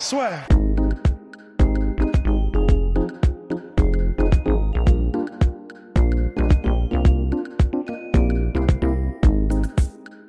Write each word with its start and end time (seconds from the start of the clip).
Soit. 0.00 0.30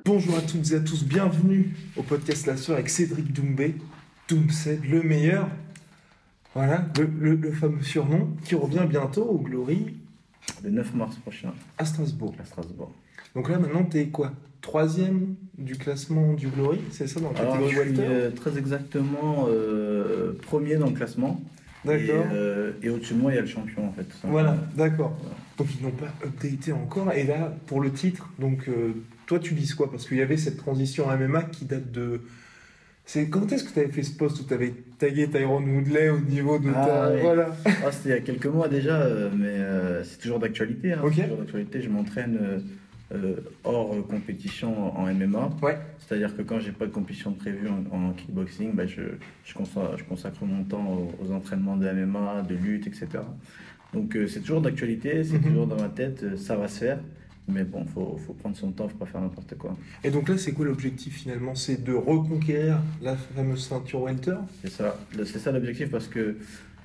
Bonjour 0.04 0.36
à 0.36 0.42
toutes 0.42 0.70
et 0.70 0.74
à 0.74 0.80
tous, 0.80 1.04
bienvenue 1.04 1.74
au 1.96 2.02
podcast 2.02 2.46
La 2.46 2.58
Soeur 2.58 2.76
avec 2.76 2.90
Cédric 2.90 3.32
Doumbé, 3.32 3.76
Doomsed, 4.28 4.84
le 4.84 5.02
meilleur. 5.02 5.48
Voilà, 6.54 6.84
le 6.98 7.50
fameux 7.52 7.82
surnom 7.82 8.28
qui 8.44 8.54
revient 8.54 8.84
bientôt 8.86 9.24
au 9.24 9.38
Glory 9.38 10.01
Le 10.64 10.70
9 10.70 10.94
mars 10.94 11.16
prochain, 11.16 11.52
à 11.78 11.84
Strasbourg. 11.84 12.34
à 12.40 12.44
Strasbourg. 12.44 12.92
Donc 13.34 13.48
là 13.48 13.58
maintenant 13.58 13.84
t'es 13.84 14.06
quoi? 14.08 14.32
Troisième 14.60 15.34
du 15.58 15.76
classement 15.76 16.34
du 16.34 16.46
Glory, 16.48 16.78
c'est 16.90 17.08
ça 17.08 17.18
dans 17.20 17.32
la 17.32 17.40
Alors, 17.40 17.58
catégorie 17.58 17.88
je 17.88 17.94
suis 17.94 18.02
euh, 18.04 18.30
très 18.30 18.56
exactement 18.58 19.46
euh, 19.48 20.34
premier 20.42 20.76
dans 20.76 20.86
le 20.86 20.92
classement. 20.92 21.40
Et, 21.84 21.88
D'accord. 21.88 22.26
euh, 22.32 22.72
et 22.80 22.88
au-dessus 22.88 23.14
de 23.14 23.18
moi, 23.18 23.32
il 23.32 23.34
y 23.34 23.38
a 23.38 23.40
le 23.40 23.48
champion, 23.48 23.88
en 23.88 23.92
fait. 23.92 24.06
Voilà, 24.22 24.56
d'accord. 24.76 25.16
Voilà. 25.20 25.34
Donc 25.58 25.66
ils 25.76 25.82
n'ont 25.84 25.90
pas 25.90 26.14
updaté 26.24 26.70
encore. 26.72 27.10
Et 27.12 27.24
là, 27.24 27.52
pour 27.66 27.80
le 27.80 27.90
titre, 27.90 28.28
donc 28.38 28.68
toi 29.26 29.40
tu 29.40 29.54
vises 29.54 29.74
quoi? 29.74 29.90
Parce 29.90 30.06
qu'il 30.06 30.16
y 30.18 30.22
avait 30.22 30.36
cette 30.36 30.58
transition 30.58 31.06
MMA 31.08 31.42
qui 31.44 31.64
date 31.64 31.90
de. 31.90 32.20
C'est 33.04 33.28
quand 33.28 33.50
est-ce 33.50 33.64
que 33.64 33.72
tu 33.72 33.80
avais 33.80 33.90
fait 33.90 34.04
ce 34.04 34.12
post 34.16 34.40
où 34.40 34.44
tu 34.44 34.54
avais 34.54 34.74
tagué 35.02 35.26
Tyrone 35.28 35.68
Woodley 35.68 36.08
au 36.10 36.20
niveau 36.20 36.58
de 36.60 36.70
Ah, 36.74 36.86
ta. 36.86 37.16
Voilà. 37.20 37.48
Ah, 37.66 37.90
C'était 37.90 38.08
il 38.10 38.12
y 38.12 38.18
a 38.18 38.20
quelques 38.20 38.46
mois 38.46 38.68
déjà, 38.68 39.00
euh, 39.02 39.30
mais 39.36 39.46
euh, 39.48 40.04
c'est 40.04 40.18
toujours 40.18 40.38
d'actualité. 40.38 40.92
hein. 40.92 41.00
Toujours 41.02 41.38
d'actualité. 41.38 41.80
Je 41.82 41.88
m'entraîne 41.88 42.38
euh, 43.12 43.34
hors 43.64 43.96
compétition 44.06 44.96
en 44.96 45.12
MMA. 45.12 45.50
Ouais. 45.60 45.76
C'est-à-dire 45.98 46.36
que 46.36 46.42
quand 46.42 46.60
j'ai 46.60 46.70
pas 46.70 46.86
de 46.86 46.92
compétition 46.92 47.32
prévue 47.32 47.68
en, 47.68 47.84
en 47.96 48.12
kickboxing, 48.12 48.74
bah, 48.74 48.86
je, 48.86 49.02
je, 49.44 49.54
consacre, 49.54 49.98
je 49.98 50.04
consacre 50.04 50.44
mon 50.44 50.62
temps 50.62 50.86
aux, 50.86 51.12
aux 51.24 51.32
entraînements 51.32 51.76
de 51.76 51.90
MMA, 51.90 52.42
de 52.48 52.54
lutte, 52.54 52.86
etc. 52.86 53.08
Donc 53.92 54.16
c'est 54.28 54.40
toujours 54.40 54.60
d'actualité, 54.62 55.24
c'est 55.24 55.34
Mhm. 55.38 55.42
toujours 55.42 55.66
dans 55.66 55.76
ma 55.80 55.88
tête, 55.88 56.38
ça 56.38 56.54
va 56.56 56.68
se 56.68 56.78
faire. 56.78 56.98
Mais 57.48 57.64
bon, 57.64 57.84
faut, 57.84 58.16
faut 58.24 58.34
prendre 58.34 58.56
son 58.56 58.70
temps, 58.70 58.88
faut 58.88 58.96
pas 58.98 59.06
faire 59.06 59.20
n'importe 59.20 59.56
quoi. 59.56 59.76
Et 60.04 60.10
donc 60.10 60.28
là, 60.28 60.38
c'est 60.38 60.52
quoi 60.52 60.64
l'objectif 60.64 61.16
finalement? 61.22 61.54
C'est 61.54 61.82
de 61.82 61.92
reconquérir 61.92 62.78
la 63.02 63.16
fameuse 63.16 63.66
ceinture 63.66 64.02
Welter? 64.04 64.36
C'est 64.62 64.70
ça, 64.70 64.98
c'est 65.24 65.38
ça 65.38 65.50
l'objectif 65.52 65.90
parce 65.90 66.06
que 66.08 66.36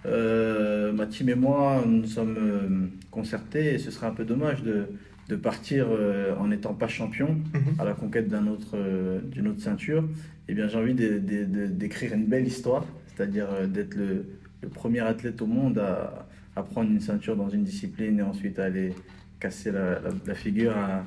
euh, 0.05 0.91
ma 0.93 1.05
team 1.05 1.29
et 1.29 1.35
moi, 1.35 1.83
nous 1.85 2.05
sommes 2.07 2.35
euh, 2.37 2.87
concertés 3.11 3.75
et 3.75 3.79
ce 3.79 3.91
serait 3.91 4.07
un 4.07 4.11
peu 4.11 4.25
dommage 4.25 4.63
de, 4.63 4.87
de 5.29 5.35
partir 5.35 5.87
euh, 5.89 6.35
en 6.37 6.47
n'étant 6.47 6.73
pas 6.73 6.87
champion 6.87 7.35
Mhm. 7.53 7.75
à 7.79 7.85
la 7.85 7.93
conquête 7.93 8.27
d'un 8.27 8.47
autre, 8.47 8.71
euh, 8.75 9.19
d'une 9.21 9.47
autre 9.49 9.61
ceinture. 9.61 10.07
Et 10.49 10.53
bien 10.53 10.67
j'ai 10.67 10.77
envie 10.77 10.93
d'écrire 10.95 12.13
une 12.13 12.25
belle 12.25 12.47
histoire, 12.47 12.85
c'est-à-dire 13.15 13.47
d'être 13.67 13.95
le, 13.95 14.25
le 14.63 14.69
premier 14.69 15.01
athlète 15.01 15.41
au 15.41 15.45
monde 15.47 15.77
à, 15.77 16.27
à 16.55 16.63
prendre 16.63 16.89
une 16.89 17.01
ceinture 17.01 17.35
dans 17.35 17.49
une 17.49 17.63
discipline 17.63 18.19
et 18.19 18.23
ensuite 18.23 18.57
aller 18.57 18.93
casser 19.39 19.71
la, 19.71 19.99
la- 19.99 20.09
la 20.25 20.35
figure 20.35 20.75
à- 20.75 21.05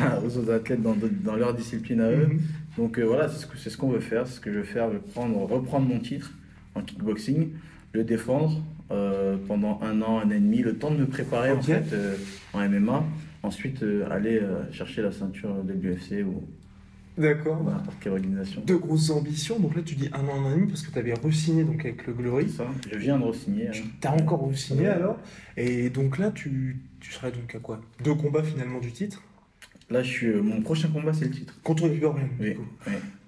à- 0.00 0.20
aux 0.20 0.36
autres 0.36 0.52
athlètes 0.52 0.82
dans, 0.82 1.36
leur 1.36 1.54
discipline 1.54 2.00
à 2.00 2.10
eux. 2.10 2.26
Mhm. 2.26 2.40
Donc 2.76 2.98
euh, 2.98 3.04
voilà, 3.04 3.28
c'est 3.28 3.38
ce 3.40 3.46
c'est 3.56 3.70
ce 3.70 3.76
qu'on 3.76 3.90
veut 3.90 4.00
faire, 4.00 4.26
c'est 4.26 4.34
ce 4.34 4.40
que 4.40 4.52
je 4.52 4.58
veux 4.58 4.64
faire, 4.64 4.88
je 4.88 4.94
veux 4.94 5.00
prendre, 5.02 5.36
reprendre 5.38 5.86
mon 5.88 6.00
titre 6.00 6.32
en 6.74 6.82
kickboxing, 6.82 7.50
le 7.92 8.04
défendre 8.04 8.62
euh, 8.90 9.36
pendant 9.48 9.80
un 9.82 10.02
an, 10.02 10.18
un 10.18 10.26
an 10.26 10.30
et 10.30 10.40
demi, 10.40 10.58
le 10.62 10.74
temps 10.76 10.90
de 10.90 10.96
me 10.98 11.06
préparer 11.06 11.52
en 11.52 11.62
fait 11.62 11.84
euh, 11.92 12.16
en 12.52 12.68
MMA, 12.68 13.04
ensuite 13.42 13.84
aller 14.10 14.40
chercher 14.72 15.02
la 15.02 15.12
ceinture 15.12 15.62
de 15.62 15.72
l'UFC 15.72 16.24
ou 16.26 16.42
D'accord. 17.16 17.62
n'importe 17.62 17.96
quelle 18.00 18.12
organisation. 18.12 18.62
De 18.66 18.74
grosses 18.74 19.10
ambitions. 19.10 19.60
Donc 19.60 19.76
là, 19.76 19.82
tu 19.82 19.94
dis 19.94 20.08
un 20.12 20.26
an, 20.26 20.40
un 20.40 20.44
an 20.46 20.50
et 20.50 20.54
demi 20.56 20.66
parce 20.66 20.82
que 20.82 20.90
tu 20.90 20.98
avais 20.98 21.12
re-signé 21.14 21.62
donc, 21.62 21.78
avec 21.84 22.04
le 22.08 22.12
Glory. 22.12 22.48
Ça, 22.48 22.66
je 22.90 22.98
viens 22.98 23.18
de 23.20 23.24
re-signer. 23.24 23.68
hein. 23.68 23.72
Tu 24.00 24.08
as 24.08 24.12
encore 24.12 24.48
re-signé 24.48 24.82
Ouais. 24.82 24.88
alors? 24.88 25.18
Et 25.56 25.90
donc 25.90 26.18
là, 26.18 26.32
tu, 26.32 26.80
tu 27.04 27.12
serais 27.12 27.30
donc 27.30 27.54
à 27.54 27.58
quoi? 27.58 27.80
Deux 28.02 28.14
combats 28.14 28.42
finalement 28.42 28.80
du 28.80 28.90
titre? 28.90 29.22
Là, 29.90 30.02
je 30.02 30.08
suis, 30.10 30.26
euh, 30.28 30.40
mon 30.42 30.62
prochain 30.62 30.88
combat, 30.88 31.12
c'est 31.12 31.26
le 31.26 31.32
titre. 31.32 31.60
Contre 31.62 31.86
du 31.90 32.02
Oui. 32.40 32.56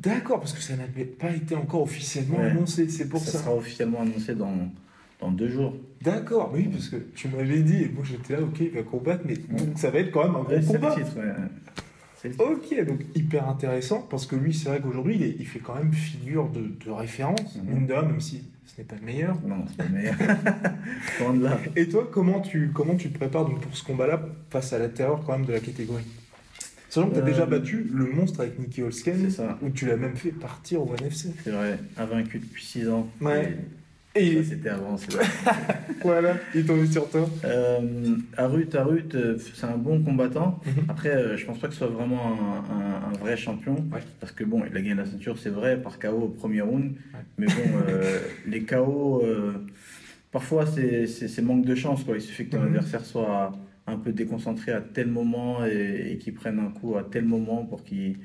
D'accord, 0.00 0.41
parce 0.41 0.54
que 0.54 0.62
ça 0.62 0.75
n'avait 0.76 1.04
pas 1.04 1.31
été 1.31 1.54
encore 1.54 1.82
officiellement 1.82 2.38
Ouais. 2.38 2.47
annoncé, 2.50 2.88
c'est 2.88 3.06
pour 3.10 3.20
ça, 3.20 3.32
ça. 3.32 3.38
sera 3.41 3.54
officiellement 3.54 4.00
annoncé 4.00 4.34
dans, 4.34 4.70
dans 5.20 5.31
deux 5.31 5.50
jours. 5.50 5.76
D'accord, 6.00 6.53
oui, 6.54 6.69
parce 6.72 6.88
que 6.88 6.97
tu 7.14 7.28
m'avais 7.28 7.60
dit, 7.60 7.82
et 7.82 7.88
moi 7.91 8.03
j'étais 8.04 8.32
là, 8.32 8.42
ok, 8.42 8.59
il 8.60 8.70
va 8.70 8.82
combattre, 8.82 9.25
mais 9.26 9.37
donc 9.37 9.76
ça 9.78 9.91
va 9.91 9.98
être 9.98 10.10
quand 10.10 10.25
même 10.25 10.37
un 10.37 10.43
gros 10.43 10.53
Ouais, 10.54 10.62
c'est 10.62 10.72
combat. 10.72 10.97
le 10.97 11.04
titre. 11.04 11.16
ouais. 11.19 11.32
C'est 12.16 12.28
le 12.28 12.34
titre. 12.34 12.50
Ok, 12.50 12.87
donc 12.87 13.00
hyper 13.14 13.47
intéressant, 13.47 14.00
parce 14.08 14.25
que 14.25 14.37
lui, 14.37 14.54
c'est 14.54 14.70
vrai 14.70 14.81
qu'aujourd'hui, 14.81 15.37
il, 15.38 15.47
fait 15.47 15.58
quand 15.58 15.75
même 15.75 15.93
figure 15.93 16.48
de, 16.48 16.62
de 16.82 16.91
référence, 16.91 17.58
rien, 17.69 18.03
même 18.03 18.20
si 18.22 18.44
ce 18.66 18.81
n'est 18.81 18.87
pas 18.87 18.97
le 19.00 19.06
meilleur. 19.06 19.37
Non, 19.47 19.65
c'est 19.69 19.77
pas 19.77 19.84
le 19.84 19.94
meilleur. 19.94 20.15
Là. 21.41 21.59
Et 21.77 21.88
toi, 21.88 22.09
comment 22.12 22.41
tu, 22.41 22.71
comment 22.75 22.97
tu 22.97 23.10
te 23.10 23.19
prépares 23.19 23.47
donc, 23.47 23.60
pour 23.60 23.77
ce 23.77 23.84
combat-là 23.84 24.21
face 24.50 24.72
à 24.72 24.78
la 24.78 24.88
terreur 24.88 25.22
quand 25.25 25.32
même 25.32 25.47
de 25.47 25.53
la 25.53 25.60
catégorie? 25.60 26.04
Sachant 26.88 27.09
que 27.09 27.15
tu 27.15 27.21
as 27.21 27.22
Euh, 27.22 27.26
déjà 27.26 27.47
battu 27.47 27.87
le 27.93 28.06
monstre 28.06 28.41
avec 28.41 28.59
Nicky 28.59 28.82
Holsken, 28.82 29.28
où 29.62 29.71
tu 29.71 29.87
l'as 29.87 29.97
même 29.97 30.16
fait 30.16 30.31
partir 30.31 30.82
au 30.82 30.94
NFC. 30.94 31.31
C'est 31.44 31.50
vrai, 31.50 31.78
invaincu 31.97 32.38
depuis 32.38 32.65
6 32.65 32.88
ans. 32.88 33.09
Ouais. 33.21 33.44
Et 33.44 33.56
Et 34.16 34.43
c'était 34.43 34.71
avant, 34.71 34.97
c'est 34.97 35.12
voilà, 36.03 36.34
il 36.54 36.60
est 36.60 36.65
tombé 36.65 36.87
sur 36.87 37.09
toi. 37.10 37.28
Euh, 37.44 38.16
Arut, 38.37 38.69
Arut, 38.75 39.04
euh, 39.15 39.37
c'est 39.38 39.66
un 39.66 39.77
bon 39.77 40.03
combattant. 40.03 40.60
Mhm. 40.66 40.72
Après, 40.88 41.10
euh, 41.10 41.37
je 41.37 41.44
pense 41.47 41.59
pas 41.59 41.66
que 41.69 41.75
ce 41.75 41.78
soit 41.81 41.88
vraiment 41.88 42.21
un, 42.26 42.75
un- 42.75 43.12
un 43.12 43.19
vrai 43.19 43.37
champion. 43.37 43.75
Ouais. 43.93 44.00
Parce 44.21 44.32
que 44.32 44.44
bon, 44.44 44.62
il 44.65 44.76
a 44.76 44.81
gagné 44.81 44.94
la 44.94 45.05
ceinture, 45.06 45.38
c'est 45.38 45.50
vrai, 45.50 45.81
par 45.81 45.99
KO 45.99 46.09
au 46.22 46.28
premier 46.28 46.60
round. 46.62 46.93
Ouais. 46.93 47.21
Mais 47.38 47.47
bon, 47.47 47.78
euh, 47.88 48.19
les 48.47 48.62
KO, 48.62 49.22
euh, 49.25 49.53
parfois, 50.32 50.65
c'est 50.66 51.43
manque 51.43 51.65
de 51.65 51.75
chance. 51.75 52.05
Quoi. 52.05 52.16
Il 52.16 52.21
suffit 52.22 52.47
que 52.47 52.53
ton 52.53 52.60
Mhm. 52.60 52.66
adversaire 52.69 53.05
soit 53.05 53.53
un 53.87 53.97
peu 53.99 54.12
déconcentré 54.12 54.72
à 54.72 54.81
tel 54.81 55.06
moment 55.09 55.65
et, 55.65 56.12
et 56.12 56.19
qu'il 56.19 56.34
prenne 56.34 56.59
un 56.59 56.71
coup 56.71 56.97
à 56.97 57.05
tel 57.05 57.25
moment 57.25 57.65
pour 57.65 57.84
qu'il 57.84 58.16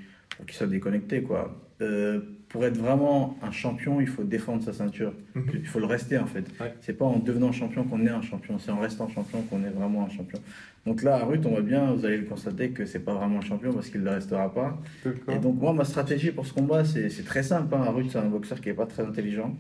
soit 0.50 0.68
déconnecté. 0.68 1.22
Quoi. 1.22 1.70
Euh, 1.82 2.22
pour 2.52 2.66
être 2.66 2.78
vraiment 2.78 3.38
un 3.42 3.52
champion, 3.52 4.02
il 4.02 4.08
faut 4.08 4.24
défendre 4.24 4.62
sa 4.62 4.74
ceinture. 4.74 5.14
Mhm. 5.36 5.52
Il 5.56 5.68
faut 5.68 5.80
le 5.80 5.86
rester 5.86 6.18
en 6.18 6.26
fait. 6.26 6.46
Ouais. 6.60 6.74
C'est 6.82 6.94
pas 6.94 7.06
en 7.06 7.18
devenant 7.20 7.52
champion 7.54 7.86
qu'on 7.86 8.06
est 8.06 8.10
un 8.10 8.22
champion, 8.22 8.60
c'est 8.60 8.72
en 8.72 8.80
restant 8.80 9.08
champion 9.08 9.42
qu'on 9.44 9.64
est 9.64 9.70
vraiment 9.70 10.06
un 10.06 10.10
champion. 10.10 10.40
Donc 10.86 11.02
là, 11.02 11.16
à 11.16 11.24
Ruth, 11.24 11.46
on 11.46 11.52
voit 11.52 11.62
bien, 11.62 11.94
vous 11.94 12.06
allez 12.06 12.18
le 12.18 12.26
constater 12.26 12.72
que 12.72 12.86
c'est 12.86 13.00
pas 13.00 13.14
vraiment 13.14 13.38
un 13.38 13.42
champion 13.42 13.72
parce 13.72 13.90
qu'il 13.90 14.02
ne 14.02 14.06
le 14.06 14.12
restera 14.12 14.54
pas. 14.54 14.82
Et 15.30 15.38
donc 15.40 15.62
moi, 15.62 15.72
ma 15.74 15.86
stratégie 15.86 16.32
pour 16.32 16.46
ce 16.46 16.54
combat, 16.54 16.84
c'est 16.84 17.24
très 17.24 17.44
simple. 17.44 17.74
Hein. 17.74 17.86
Ruth, 17.90 18.10
c'est 18.12 18.18
un 18.20 18.28
boxeur 18.28 18.60
qui 18.60 18.70
est 18.70 18.74
pas 18.74 18.86
très 18.86 19.04
intelligent. 19.04 19.56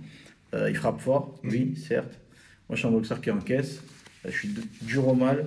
Euh, 0.53 0.69
il 0.69 0.75
frappe 0.75 1.00
fort, 1.00 1.40
oui, 1.46 1.75
certes. 1.78 2.19
Moi, 2.68 2.75
je 2.75 2.79
suis 2.79 2.88
un 2.88 2.91
boxeur 2.91 3.22
qui 3.22 3.31
encaisse. 3.31 3.81
Euh, 4.25 4.29
Je 4.31 4.38
suis 4.38 4.50
dur 4.81 5.08
au 5.08 5.13
mal. 5.13 5.46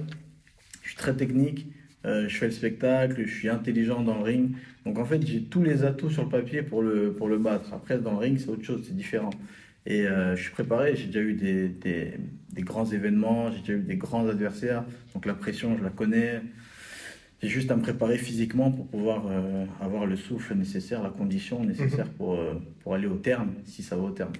Je 0.82 0.88
suis 0.88 0.97
très 0.97 1.15
technique. 1.15 1.66
Euh, 2.05 2.29
je 2.29 2.37
fais 2.37 2.47
le 2.47 2.53
spectacle. 2.53 3.23
Je 3.27 3.33
suis 3.35 3.49
intelligent 3.49 4.03
dans 4.03 4.19
le 4.19 4.25
ring. 4.25 4.57
Donc 4.85 4.99
en 4.99 5.05
fait, 5.05 5.25
j'ai 5.27 5.43
tous 5.43 5.63
les 5.63 5.85
atouts 5.85 6.11
sur 6.11 6.25
le 6.25 6.29
papier 6.29 6.63
pour 6.63 6.83
le, 6.83 7.13
pour 7.13 7.29
le 7.29 7.39
battre. 7.39 7.73
Après, 7.73 7.99
dans 7.99 8.13
le 8.13 8.19
ring, 8.19 8.39
c'est 8.39 8.49
autre 8.49 8.65
chose, 8.65 8.85
c'est 8.87 8.97
différent. 8.97 9.31
Et 9.87 10.06
euh, 10.06 10.37
je 10.37 10.43
suis 10.43 10.53
préparé. 10.53 10.97
J'ai 10.97 11.06
déjà 11.06 11.21
eu 11.21 11.35
des, 11.35 11.69
des, 11.69 12.15
des 12.53 12.62
grands 12.62 12.87
événements. 12.87 13.51
J'ai 13.53 13.61
déjà 13.61 13.73
eu 13.75 13.83
des 13.83 13.97
grands 13.97 14.27
adversaires. 14.29 14.85
Donc 15.15 15.27
la 15.27 15.35
pression, 15.35 15.77
je 15.79 15.85
la 15.85 15.91
connais. 15.91 16.43
J'ai 17.43 17.51
juste 17.51 17.71
à 17.71 17.77
me 17.77 17.83
préparer 17.83 18.17
physiquement 18.17 18.71
pour 18.71 18.87
pouvoir 18.87 19.27
euh, 19.29 19.67
avoir 19.79 20.07
le 20.07 20.17
souffle 20.17 20.55
nécessaire, 20.55 21.03
la 21.03 21.11
condition 21.11 21.62
nécessaire 21.62 22.09
pour, 22.09 22.35
euh, 22.35 22.55
pour 22.81 22.95
aller 22.95 23.07
au 23.07 23.17
terme, 23.17 23.53
si 23.67 23.83
ça 23.83 23.97
va 23.97 24.05
au 24.05 24.11
terme. 24.11 24.33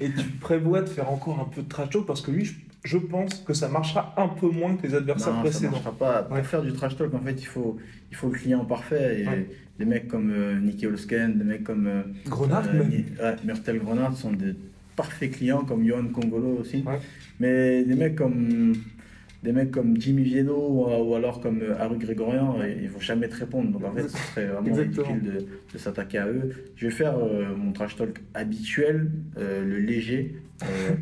Et 0.00 0.08
tu 0.10 0.24
prévois 0.40 0.80
de 0.80 0.88
faire 0.88 1.10
encore 1.10 1.38
un 1.40 1.44
peu 1.44 1.60
de 1.60 1.68
trash 1.68 1.90
parce 2.06 2.22
que 2.22 2.30
lui, 2.30 2.46
je, 2.46 2.54
je 2.84 2.98
pense 2.98 3.34
que 3.40 3.54
ça 3.54 3.68
marchera 3.68 4.14
un 4.18 4.28
peu 4.28 4.48
moins 4.50 4.76
que 4.76 4.86
les 4.86 4.94
adversaires 4.94 5.32
Non, 5.32 5.38
ça 5.44 5.48
précédents. 5.50 5.72
marchera 5.72 5.92
pas. 5.92 6.22
Pour 6.24 6.36
Ouais. 6.36 6.42
faire 6.42 6.62
du 6.62 6.72
trash 6.72 6.96
talk, 6.96 7.12
en 7.14 7.20
fait, 7.20 7.40
il 7.40 7.46
faut, 7.46 7.78
il 8.10 8.16
faut 8.16 8.28
le 8.28 8.34
client 8.34 8.64
parfait. 8.64 9.22
Et 9.22 9.26
Ouais. 9.26 9.48
des 9.78 9.84
mecs 9.86 10.06
comme 10.08 10.30
euh, 10.30 10.60
Nicky 10.60 10.86
Olsken, 10.86 11.38
des 11.38 11.44
mecs 11.44 11.64
comme 11.64 11.86
euh, 11.86 12.02
Grenard, 12.28 12.64
euh, 12.68 12.72
même. 12.74 12.90
Ouais, 12.90 13.36
Myrtle 13.44 13.78
Grenard 13.78 14.14
sont 14.16 14.32
des 14.32 14.54
parfaits 14.96 15.30
clients, 15.32 15.64
comme 15.64 15.84
Johan 15.84 16.04
Congolo 16.12 16.58
aussi. 16.60 16.84
Ouais. 16.86 16.98
Mais 17.40 17.84
des 17.84 17.94
mecs 17.94 18.16
comme 18.16 18.74
des 19.44 19.52
mecs 19.52 19.70
comme 19.70 20.00
Jimmy 20.00 20.22
Vienno 20.22 20.56
ou, 20.56 21.14
alors 21.14 21.40
comme 21.40 21.60
euh, 21.60 21.78
Haru 21.78 21.98
Grégorian, 21.98 22.56
ils 22.64 22.88
vont 22.88 22.98
jamais 22.98 23.28
te 23.28 23.36
répondre. 23.36 23.70
Donc 23.70 23.84
en 23.84 23.92
fait, 23.92 24.08
ce 24.08 24.16
serait 24.16 24.46
vraiment 24.46 24.74
ridicule 24.74 25.22
de, 25.22 25.46
de 25.72 25.78
s'attaquer 25.78 26.18
à 26.18 26.26
eux. 26.28 26.50
Je 26.76 26.86
vais 26.86 26.92
faire 26.92 27.18
euh, 27.18 27.54
mon 27.54 27.72
trash 27.72 27.94
talk 27.96 28.22
habituel, 28.32 29.10
euh, 29.36 29.62
le 29.62 29.78
léger, 29.78 30.36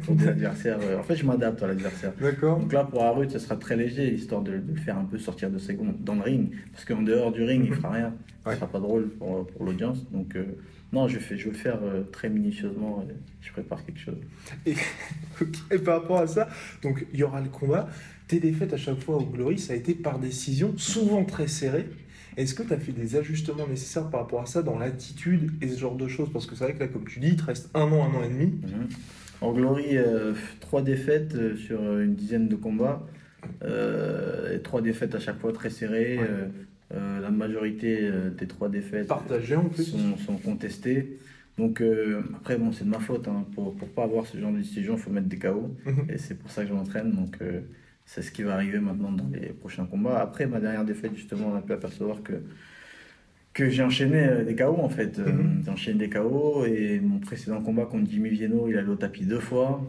pour 0.02 0.16
des 0.16 0.26
adversaires. 0.34 0.80
en 0.98 1.04
fait, 1.04 1.14
je 1.14 1.24
m'adapte 1.24 1.62
à 1.62 1.68
l'adversaire. 1.68 2.12
D'accord. 2.20 2.58
Donc 2.58 2.72
là, 2.72 2.82
pour 2.82 3.04
Haru, 3.04 3.30
ce 3.30 3.38
sera 3.38 3.54
très 3.56 3.76
léger, 3.76 4.12
histoire 4.12 4.42
de, 4.42 4.50
le 4.52 4.74
faire 4.74 4.98
un 4.98 5.04
peu 5.04 5.18
sortir 5.18 5.48
de 5.48 5.58
ses 5.58 5.74
gonds 5.74 5.94
dans 6.00 6.16
le 6.16 6.22
ring. 6.22 6.50
Parce 6.72 6.84
qu'en 6.84 7.02
dehors 7.02 7.30
du 7.30 7.44
ring, 7.44 7.64
il 7.64 7.74
fera 7.74 7.90
rien. 7.90 8.12
Ce 8.44 8.56
sera 8.56 8.66
pas 8.66 8.80
drôle 8.80 9.08
pour, 9.10 9.46
pour 9.46 9.64
l'audience. 9.64 10.10
Donc. 10.10 10.36
Non, 10.92 11.08
je, 11.08 11.18
fais, 11.18 11.38
je 11.38 11.48
veux 11.48 11.54
faire 11.54 11.78
très 12.12 12.28
minutieusement. 12.28 13.04
je 13.40 13.50
prépare 13.52 13.84
quelque 13.84 14.00
chose. 14.00 14.18
Et, 14.66 14.74
et, 15.70 15.78
par 15.78 16.02
rapport 16.02 16.18
à 16.18 16.26
ça, 16.26 16.48
donc 16.82 17.06
il 17.12 17.20
y 17.20 17.22
aura 17.22 17.40
le 17.40 17.48
combat 17.48 17.88
tes 18.32 18.40
défaites 18.40 18.72
à 18.72 18.78
chaque 18.78 18.98
fois 19.00 19.16
au 19.16 19.24
Glory, 19.24 19.58
ça 19.58 19.74
a 19.74 19.76
été 19.76 19.92
par 19.94 20.18
décision, 20.18 20.72
souvent 20.78 21.22
très 21.24 21.48
serrée. 21.48 21.86
Est-ce 22.38 22.54
que 22.54 22.62
tu 22.62 22.72
as 22.72 22.78
fait 22.78 22.92
des 22.92 23.16
ajustements 23.16 23.68
nécessaires 23.68 24.08
par 24.08 24.20
rapport 24.20 24.40
à 24.40 24.46
ça 24.46 24.62
dans 24.62 24.78
l'attitude 24.78 25.50
et 25.60 25.68
ce 25.68 25.78
genre 25.78 25.96
de 25.96 26.08
choses? 26.08 26.30
Parce 26.32 26.46
que 26.46 26.54
c'est 26.56 26.64
vrai 26.64 26.72
que 26.72 26.80
là, 26.80 26.88
comme 26.88 27.04
tu 27.04 27.20
dis, 27.20 27.28
il 27.28 27.36
te 27.36 27.44
reste 27.44 27.68
un 27.74 27.82
an, 27.82 28.04
un 28.04 28.14
an 28.14 28.24
et 28.24 28.28
demi. 28.28 28.46
Mhm. 28.46 28.88
En 29.42 29.52
Glory, 29.52 29.98
euh, 29.98 30.32
trois 30.60 30.80
défaites 30.80 31.34
euh, 31.34 31.56
sur 31.56 31.78
une 31.98 32.14
dizaine 32.14 32.48
de 32.48 32.56
combats. 32.56 33.06
Euh, 33.64 34.56
et 34.56 34.62
trois 34.62 34.80
défaites 34.80 35.14
à 35.14 35.20
chaque 35.20 35.38
fois 35.38 35.52
très 35.52 35.68
serrées. 35.68 36.18
La 36.92 37.30
majorité 37.30 38.10
des 38.38 38.46
trois 38.46 38.68
défaites 38.68 39.08
Partagées, 39.08 39.56
en 39.56 39.68
plus. 39.68 39.94
Sont, 40.26 40.36
contestées. 40.36 41.18
Donc 41.58 41.82
après, 42.36 42.56
bon, 42.56 42.72
c'est 42.72 42.84
de 42.84 42.90
ma 42.90 43.00
faute. 43.00 43.28
Hein. 43.28 43.44
Pour 43.54 43.74
ne 43.74 43.86
pas 43.86 44.04
avoir 44.04 44.26
ce 44.26 44.36
genre 44.38 44.52
de 44.52 44.58
décision, 44.58 44.94
il 44.94 45.00
faut 45.00 45.10
mettre 45.10 45.28
des 45.28 45.38
KO. 45.38 45.74
Mhm. 45.86 46.06
Et 46.10 46.18
c'est 46.18 46.38
pour 46.38 46.50
ça 46.50 46.62
que 46.62 46.68
je 46.68 46.74
m'entraîne. 46.74 47.12
Donc 47.12 47.38
c'est 48.06 48.22
ce 48.22 48.30
qui 48.30 48.42
va 48.42 48.54
arriver 48.54 48.78
maintenant 48.78 49.12
dans 49.12 49.28
les 49.32 49.48
prochains 49.48 49.86
combats. 49.86 50.20
Après 50.20 50.46
ma 50.46 50.60
dernière 50.60 50.84
défaite, 50.84 51.12
justement, 51.14 51.48
on 51.52 51.56
a 51.56 51.62
pu 51.62 51.72
apercevoir 51.72 52.22
que, 52.22 52.34
que 53.54 53.68
j'ai 53.70 53.82
enchaîné 53.82 54.24
euh, 54.24 54.44
des 54.44 54.54
KO 54.54 54.76
en 54.78 54.88
fait. 54.88 55.18
Euh, 55.18 55.32
mhm. 55.32 55.62
J'ai 55.64 55.70
enchaîné 55.70 55.98
des 55.98 56.10
KO 56.10 56.64
et 56.66 57.00
mon 57.00 57.18
précédent 57.18 57.62
combat 57.62 57.86
contre 57.86 58.10
Jimmy 58.10 58.30
Vienno, 58.30 58.68
il 58.68 58.76
allait 58.76 58.88
au 58.88 58.96
tapis 58.96 59.24
deux 59.24 59.40
fois. 59.40 59.82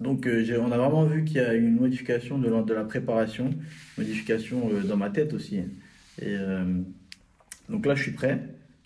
Donc 0.00 0.26
euh, 0.26 0.58
on 0.60 0.72
a 0.72 0.78
vraiment 0.78 1.04
vu 1.04 1.24
qu'il 1.24 1.38
y 1.38 1.40
a 1.40 1.54
eu 1.54 1.66
une 1.66 1.76
modification 1.76 2.38
de, 2.38 2.48
de 2.48 2.74
la 2.74 2.84
préparation, 2.84 3.50
modification 3.98 4.70
dans 4.86 4.96
ma 4.96 5.10
tête 5.10 5.32
aussi. 5.34 5.60
Et 6.20 6.36
donc 7.68 7.86
là, 7.86 7.94
je 7.94 8.02
suis 8.02 8.12
prêt. 8.12 8.42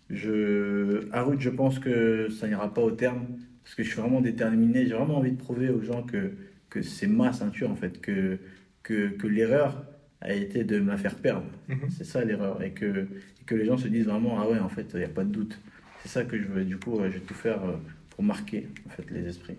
Je, 0.09 1.09
à 1.13 1.23
route, 1.23 1.41
je 1.41 1.51
pense 1.51 1.79
que 1.79 2.29
ça 2.31 2.49
n'ira 2.49 2.73
pas 2.75 2.83
au 2.83 2.91
terme 2.91 3.27
parce 3.63 3.75
que 3.75 3.83
je 3.83 3.91
suis 3.91 4.01
vraiment 4.01 4.21
déterminé. 4.21 4.87
J'ai 4.87 4.95
vraiment 4.95 5.19
envie 5.19 5.33
de 5.33 5.37
prouver 5.37 5.69
aux 5.69 5.83
gens 5.83 6.03
que 6.03 6.33
que 6.71 6.81
c'est 6.83 7.09
ma 7.09 7.33
ceinture 7.33 7.71
en 7.71 7.75
fait, 7.75 8.01
que, 8.01 8.39
que, 8.83 9.09
que 9.09 9.27
l'erreur 9.27 9.85
a 10.21 10.33
été 10.33 10.65
de 10.65 10.79
me 10.79 10.91
la 10.91 10.97
faire 10.97 11.17
perdre. 11.17 11.47
Mhm. 11.69 11.91
C'est 11.91 12.05
ça 12.05 12.25
l'erreur. 12.25 12.63
Et 12.63 12.71
que, 12.71 13.09
que 13.45 13.55
les 13.55 13.67
gens 13.67 13.77
se 13.77 13.89
disent 13.89 14.07
vraiment, 14.07 14.41
ah 14.41 14.49
ouais, 14.49 14.61
en 14.61 14.69
fait, 14.69 14.87
il 14.95 15.01
n'y 15.01 15.05
a 15.05 15.09
pas 15.09 15.25
de 15.25 15.31
doute. 15.31 15.59
C'est 16.03 16.09
ça 16.09 16.25
que 16.25 16.39
je 16.39 16.45
veux. 16.45 16.65
Du 16.65 16.79
coup, 16.79 16.99
je 17.03 17.09
vais 17.09 17.21
tout 17.21 17.35
faire 17.35 17.63
euh, 17.65 17.77
pour 18.11 18.25
marquer 18.25 18.69
en 18.87 18.91
fait, 18.91 19.11
les 19.11 19.27
esprits. 19.27 19.57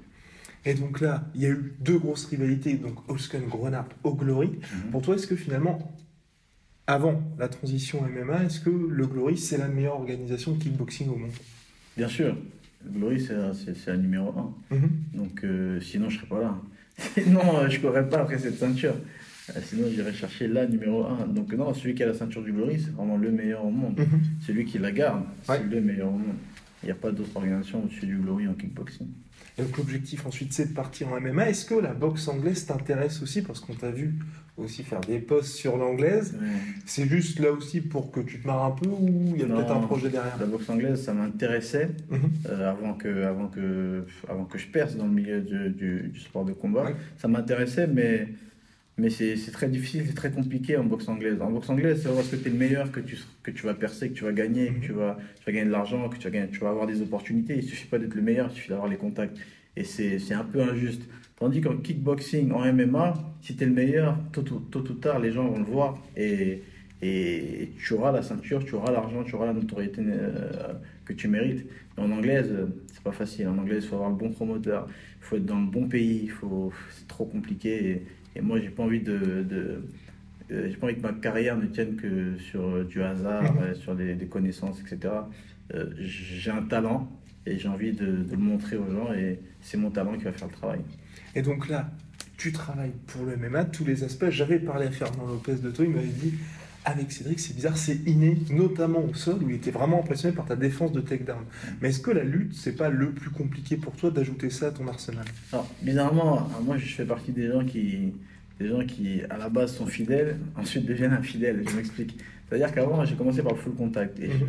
Et 0.64 0.74
donc 0.74 1.02
là, 1.02 1.30
il 1.36 1.42
y 1.42 1.46
a 1.46 1.50
eu 1.50 1.74
deux 1.80 1.98
grosses 1.98 2.26
rivalités, 2.26 2.76
donc 2.76 3.10
Holsken 3.10 3.48
Grenap 3.48 3.94
au 4.04 4.14
Glory. 4.14 4.48
Mhm. 4.50 4.92
Pour 4.92 5.02
toi, 5.02 5.16
est-ce 5.16 5.28
que 5.28 5.36
finalement, 5.36 5.80
avant 6.92 7.22
la 7.40 7.48
transition 7.48 8.02
MMA, 8.02 8.46
est-ce 8.46 8.60
que 8.60 8.70
le 8.70 9.08
Glory, 9.08 9.38
c'est 9.38 9.58
la 9.58 9.68
meilleure 9.68 9.96
organisation 9.96 10.54
de 10.54 10.62
kickboxing 10.62 11.10
au 11.10 11.16
monde? 11.16 11.32
Bien 11.96 12.08
sûr. 12.08 12.36
Le 12.84 12.92
Glory, 12.92 13.22
c'est 13.22 13.88
la 13.88 13.98
numéro 13.98 14.30
un. 14.38 14.54
Mhm. 14.76 14.90
Donc 15.14 15.44
euh, 15.44 15.80
sinon, 15.80 16.10
je 16.10 16.16
ne 16.16 16.20
serais 16.20 16.30
pas 16.30 16.42
là. 16.42 16.62
Sinon, 17.14 17.42
euh, 17.56 17.70
je 17.70 17.78
ne 17.78 17.82
courrais 17.82 18.08
pas 18.08 18.20
après 18.20 18.38
cette 18.38 18.58
ceinture. 18.60 18.94
Euh, 19.50 19.60
sinon, 19.64 19.88
j'irais 19.90 20.14
chercher 20.14 20.48
la 20.48 20.68
numéro 20.68 21.06
1. 21.06 21.28
Donc, 21.28 21.52
non, 21.54 21.74
celui 21.74 21.96
qui 21.96 22.04
a 22.04 22.06
la 22.06 22.14
ceinture 22.14 22.44
du 22.44 22.52
Glory, 22.52 22.80
c'est 22.80 22.92
vraiment 22.92 23.18
le 23.18 23.32
meilleur 23.32 23.66
au 23.66 23.72
monde. 23.72 23.98
Mhm. 23.98 24.22
Celui 24.46 24.66
qui 24.66 24.78
la 24.78 24.92
garde, 24.92 25.24
c'est 25.44 25.64
le 25.64 25.82
meilleur 25.82 26.10
au 26.10 26.18
monde. 26.18 26.36
Il 26.84 26.88
n'y 26.88 26.92
a 26.92 26.96
pas 26.96 27.12
d'autre 27.12 27.32
organisation 27.36 27.84
au-dessus 27.84 28.06
du 28.06 28.18
Glory 28.18 28.48
en 28.48 28.54
kickboxing. 28.54 29.08
Et 29.58 29.64
donc, 29.64 29.78
l'objectif 29.78 30.26
ensuite, 30.26 30.54
c'est 30.54 30.70
de 30.70 30.74
partir 30.74 31.08
en 31.12 31.20
MMA. 31.20 31.50
Est-ce 31.50 31.66
que 31.66 31.76
la 31.76 31.94
boxe 31.94 32.28
anglaise 32.28 32.66
t'intéresse 32.66 33.22
aussi? 33.24 33.42
Parce 33.42 33.60
qu'on 33.62 33.74
t'a 33.74 33.90
vu 33.92 34.16
aussi 34.58 34.84
faire 34.84 35.02
des 35.02 35.20
posts 35.20 35.56
sur 35.56 35.78
l'anglaise. 35.78 36.38
C'est 36.86 37.06
juste 37.06 37.40
là 37.40 37.52
aussi 37.52 37.82
pour 37.82 38.12
que 38.12 38.20
tu 38.20 38.40
te 38.40 38.48
marres 38.48 38.66
un 38.66 38.72
peu 38.72 38.88
ou 38.88 39.34
il 39.36 39.42
y 39.42 39.44
a 39.44 39.48
peut-être 39.48 39.72
un 39.72 39.82
projet 39.82 40.10
derrière? 40.10 40.38
La 40.40 40.46
boxe 40.46 40.70
anglaise, 40.70 41.02
ça 41.02 41.14
m'intéressait 41.14 41.90
mhm. 42.10 42.20
euh, 42.50 42.70
avant, 42.70 42.94
que, 42.94 43.24
avant, 43.24 43.48
que, 43.48 44.06
avant 44.28 44.46
que 44.46 44.58
je 44.58 44.68
perce 44.68 44.96
dans 44.96 45.06
le 45.06 45.12
milieu 45.12 45.42
du, 45.42 46.10
du, 46.10 46.20
sport 46.20 46.46
de 46.46 46.54
combat. 46.54 46.92
Ça 47.18 47.28
m'intéressait, 47.28 47.88
mais, 47.88 48.28
mais 48.98 49.10
c'est 49.10 49.36
très 49.52 49.68
difficile, 49.68 50.04
c'est 50.08 50.16
très 50.16 50.32
compliqué 50.32 50.78
en 50.78 50.84
boxe 50.84 51.08
anglaise. 51.08 51.42
En 51.42 51.50
boxe 51.50 51.70
anglaise, 51.70 52.02
c'est 52.04 52.14
parce 52.14 52.28
que 52.28 52.36
tu 52.36 52.48
es 52.48 52.52
le 52.52 52.58
meilleur 52.58 52.92
que 52.92 53.00
tu, 53.00 53.18
que 53.44 53.52
tu 53.52 53.66
vas 53.66 53.74
percer, 53.74 54.10
que 54.10 54.16
tu 54.16 54.26
vas 54.26 54.34
gagner, 54.34 54.68
que 54.68 54.74
mhm. 54.74 54.82
tu 54.82 54.92
vas, 54.92 55.18
tu 55.40 55.46
vas 55.46 55.52
gagner 55.54 55.68
de 55.68 55.72
l'argent, 55.72 56.10
que 56.10 56.18
tu 56.18 56.24
vas, 56.26 56.30
gagner, 56.30 56.50
tu 56.50 56.60
vas 56.60 56.70
avoir 56.70 56.88
des 56.88 57.02
opportunités. 57.02 57.56
Il 57.58 57.64
suffit 57.64 57.88
pas 57.88 58.00
d'être 58.00 58.16
le 58.16 58.22
meilleur, 58.22 58.50
il 58.52 58.56
suffit 58.56 58.70
d'avoir 58.70 58.90
les 58.90 58.98
contacts. 58.98 59.38
Et 59.78 59.86
c'est 59.86 60.34
un 60.34 60.44
peu 60.44 60.62
injuste. 60.62 61.04
Tandis 61.42 61.60
qu'en 61.60 61.78
kickboxing, 61.78 62.52
en 62.52 62.72
MMA, 62.72 63.16
si 63.42 63.56
tu 63.56 63.64
es 63.64 63.66
le 63.66 63.74
meilleur, 63.74 64.16
tôt, 64.32 64.44
ou 64.76 64.94
tard, 64.94 65.18
les 65.18 65.32
gens 65.32 65.48
vont 65.48 65.58
le 65.58 65.66
voir 65.66 65.98
et, 66.16 66.62
et 67.02 67.72
tu 67.80 67.94
auras 67.96 68.12
la 68.12 68.22
ceinture, 68.22 68.64
tu 68.64 68.76
auras 68.76 68.92
l'argent, 68.92 69.24
tu 69.24 69.34
auras 69.34 69.48
la 69.48 69.54
notoriété 69.54 70.04
euh, 70.06 70.74
que 71.04 71.14
tu 71.14 71.28
mérites. 71.28 71.66
en 71.98 72.12
anglaise, 72.12 72.56
c'est 72.94 73.02
pas 73.02 73.12
facile. 73.12 73.48
En 73.48 73.58
anglaise, 73.58 73.86
il 73.86 73.90
faut 73.90 73.96
avoir 73.96 74.12
le 74.12 74.18
bon 74.18 74.30
promoteur, 74.30 74.88
il 74.88 75.24
faut 75.24 75.36
être 75.38 75.46
dans 75.48 75.60
le 75.60 75.66
bon 75.66 75.88
pays, 75.88 76.28
faut, 76.28 76.72
c'est 76.92 77.08
trop 77.08 77.26
compliqué. 77.26 78.04
Et, 78.36 78.42
moi, 78.42 78.60
j'ai 78.60 78.70
pas 78.70 78.84
envie 78.84 79.02
de, 79.02 79.18
de 79.42 79.82
euh, 80.52 80.70
j'ai 80.70 80.76
pas 80.76 80.86
envie 80.86 80.96
que 80.98 81.02
ma 81.02 81.14
carrière 81.14 81.58
ne 81.58 81.66
tienne 81.66 81.96
que 81.96 82.38
sur 82.38 82.86
du 82.86 83.02
hasard, 83.02 83.52
sur 83.74 83.96
des, 83.96 84.16
connaissances, 84.28 84.80
etc. 84.80 85.12
Euh, 85.74 85.88
j'ai 85.98 86.52
un 86.52 86.62
talent 86.62 87.12
et 87.46 87.58
j'ai 87.58 87.68
envie 87.68 87.92
de, 87.92 88.06
de, 88.06 88.32
le 88.32 88.38
montrer 88.38 88.78
aux 88.78 88.92
gens 88.92 89.14
et 89.14 89.40
c'est 89.62 89.78
mon 89.78 89.90
talent 89.90 90.18
qui 90.18 90.24
va 90.24 90.32
faire 90.32 90.48
le 90.48 90.54
travail. 90.54 90.80
Et 91.36 91.42
donc 91.42 91.70
là, 91.70 91.90
tu 92.38 92.52
travailles 92.52 92.94
pour 93.08 93.26
le 93.26 93.38
MMA, 93.38 93.66
tous 93.66 93.86
les 93.86 94.04
aspects. 94.04 94.30
J'avais 94.30 94.60
parlé 94.60 94.88
à 94.88 94.92
Fernand 94.92 95.28
Lopez 95.28 95.56
de 95.56 95.72
toi, 95.72 95.86
il 95.86 95.92
m'avait 95.92 96.08
dit 96.08 96.34
avec 96.84 97.12
Cédric, 97.12 97.40
c'est 97.40 97.56
bizarre, 97.56 97.78
c'est 97.78 98.00
inné, 98.08 98.38
notamment 98.50 99.04
au 99.04 99.14
sol, 99.14 99.44
où 99.44 99.50
il 99.50 99.56
était 99.56 99.72
vraiment 99.72 100.00
impressionné 100.00 100.36
par 100.36 100.46
ta 100.46 100.56
défense 100.56 100.92
de 100.92 101.02
takedown. 101.02 101.44
Mais 101.80 101.90
est-ce 101.90 102.00
que 102.00 102.10
la 102.10 102.24
lutte, 102.24 102.56
c'est 102.56 102.76
pas 102.76 102.90
le 102.90 103.12
plus 103.12 103.30
compliqué 103.30 103.78
pour 103.78 103.94
toi 103.94 104.10
d'ajouter 104.10 104.50
ça 104.50 104.68
à 104.68 104.72
ton 104.72 104.88
arsenal? 104.88 105.26
Alors, 105.54 105.72
bizarrement, 105.82 106.50
moi 106.64 106.78
je 106.78 106.94
fais 106.94 107.06
partie 107.06 107.32
des 107.32 107.50
gens 107.50 107.64
qui, 107.64 108.14
des 108.60 108.68
gens 108.68 108.84
qui, 108.86 109.22
à 109.30 109.38
la 109.38 109.50
base, 109.50 109.76
sont 109.76 109.86
fidèles, 109.86 110.40
ensuite 110.56 110.86
deviennent 110.86 111.14
infidèles. 111.14 111.64
Je 111.70 111.76
m'explique. 111.76 112.18
C'est-à-dire 112.50 112.74
qu'avant, 112.74 113.06
j'ai 113.06 113.16
commencé 113.16 113.44
par 113.44 113.54
le 113.54 113.60
full 113.60 113.76
contact. 113.76 114.20
Et, 114.20 114.30
mhm. 114.30 114.48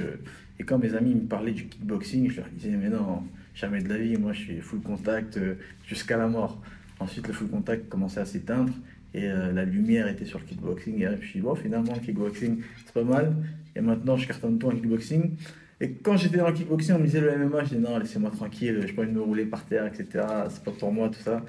Et 0.62 0.64
quand 0.64 0.78
mes 0.78 0.94
amis 0.94 1.16
me 1.16 1.26
parlaient 1.26 1.50
du 1.50 1.64
kickboxing, 1.64 2.30
je 2.30 2.36
leur 2.36 2.48
disais, 2.50 2.70
mais 2.70 2.88
non, 2.88 3.24
jamais 3.52 3.82
de 3.82 3.88
la 3.88 3.98
vie, 3.98 4.16
moi 4.16 4.32
je 4.32 4.42
suis 4.42 4.60
full 4.60 4.80
contact 4.80 5.36
euh, 5.36 5.56
jusqu'à 5.84 6.16
la 6.16 6.28
mort. 6.28 6.62
Ensuite, 7.00 7.26
le 7.26 7.32
full 7.32 7.48
contact 7.48 7.88
commençait 7.88 8.20
à 8.20 8.24
s'éteindre 8.24 8.72
et 9.12 9.28
euh, 9.28 9.50
la 9.50 9.64
lumière 9.64 10.06
était 10.06 10.24
sur 10.24 10.38
le 10.38 10.44
kickboxing. 10.44 11.02
Et 11.02 11.06
je 11.06 11.10
me 11.10 11.16
suis 11.16 11.40
dit, 11.40 11.40
bon, 11.40 11.56
finalement, 11.56 11.94
le 11.94 11.98
kickboxing, 11.98 12.62
c'est 12.86 12.94
pas 12.94 13.02
mal. 13.02 13.34
Et 13.74 13.80
maintenant, 13.80 14.16
je 14.16 14.28
cartonne 14.28 14.56
tout 14.56 14.68
en 14.68 14.70
kickboxing. 14.70 15.32
Et 15.80 15.94
quand 15.94 16.16
j'étais 16.16 16.36
dans 16.36 16.46
le 16.46 16.54
kickboxing, 16.54 16.94
on 16.94 17.00
me 17.00 17.06
disait 17.06 17.20
le 17.20 17.36
MMA, 17.38 17.64
je 17.64 17.68
disais 17.70 17.80
non, 17.80 17.98
laissez-moi 17.98 18.30
tranquille, 18.30 18.84
je 18.86 18.94
peux 18.94 19.04
me 19.04 19.20
rouler 19.20 19.46
par 19.46 19.66
terre, 19.66 19.86
etc. 19.86 20.24
C'est 20.48 20.62
pas 20.62 20.70
pour 20.70 20.92
moi, 20.92 21.08
tout 21.08 21.22
ça. 21.24 21.44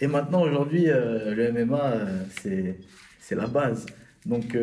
Et 0.00 0.06
maintenant, 0.06 0.42
aujourd'hui, 0.42 0.84
euh, 0.86 1.34
le 1.34 1.50
MMA, 1.50 1.94
c'est 2.30 3.34
la 3.34 3.48
base. 3.48 3.86
Donc, 4.24 4.56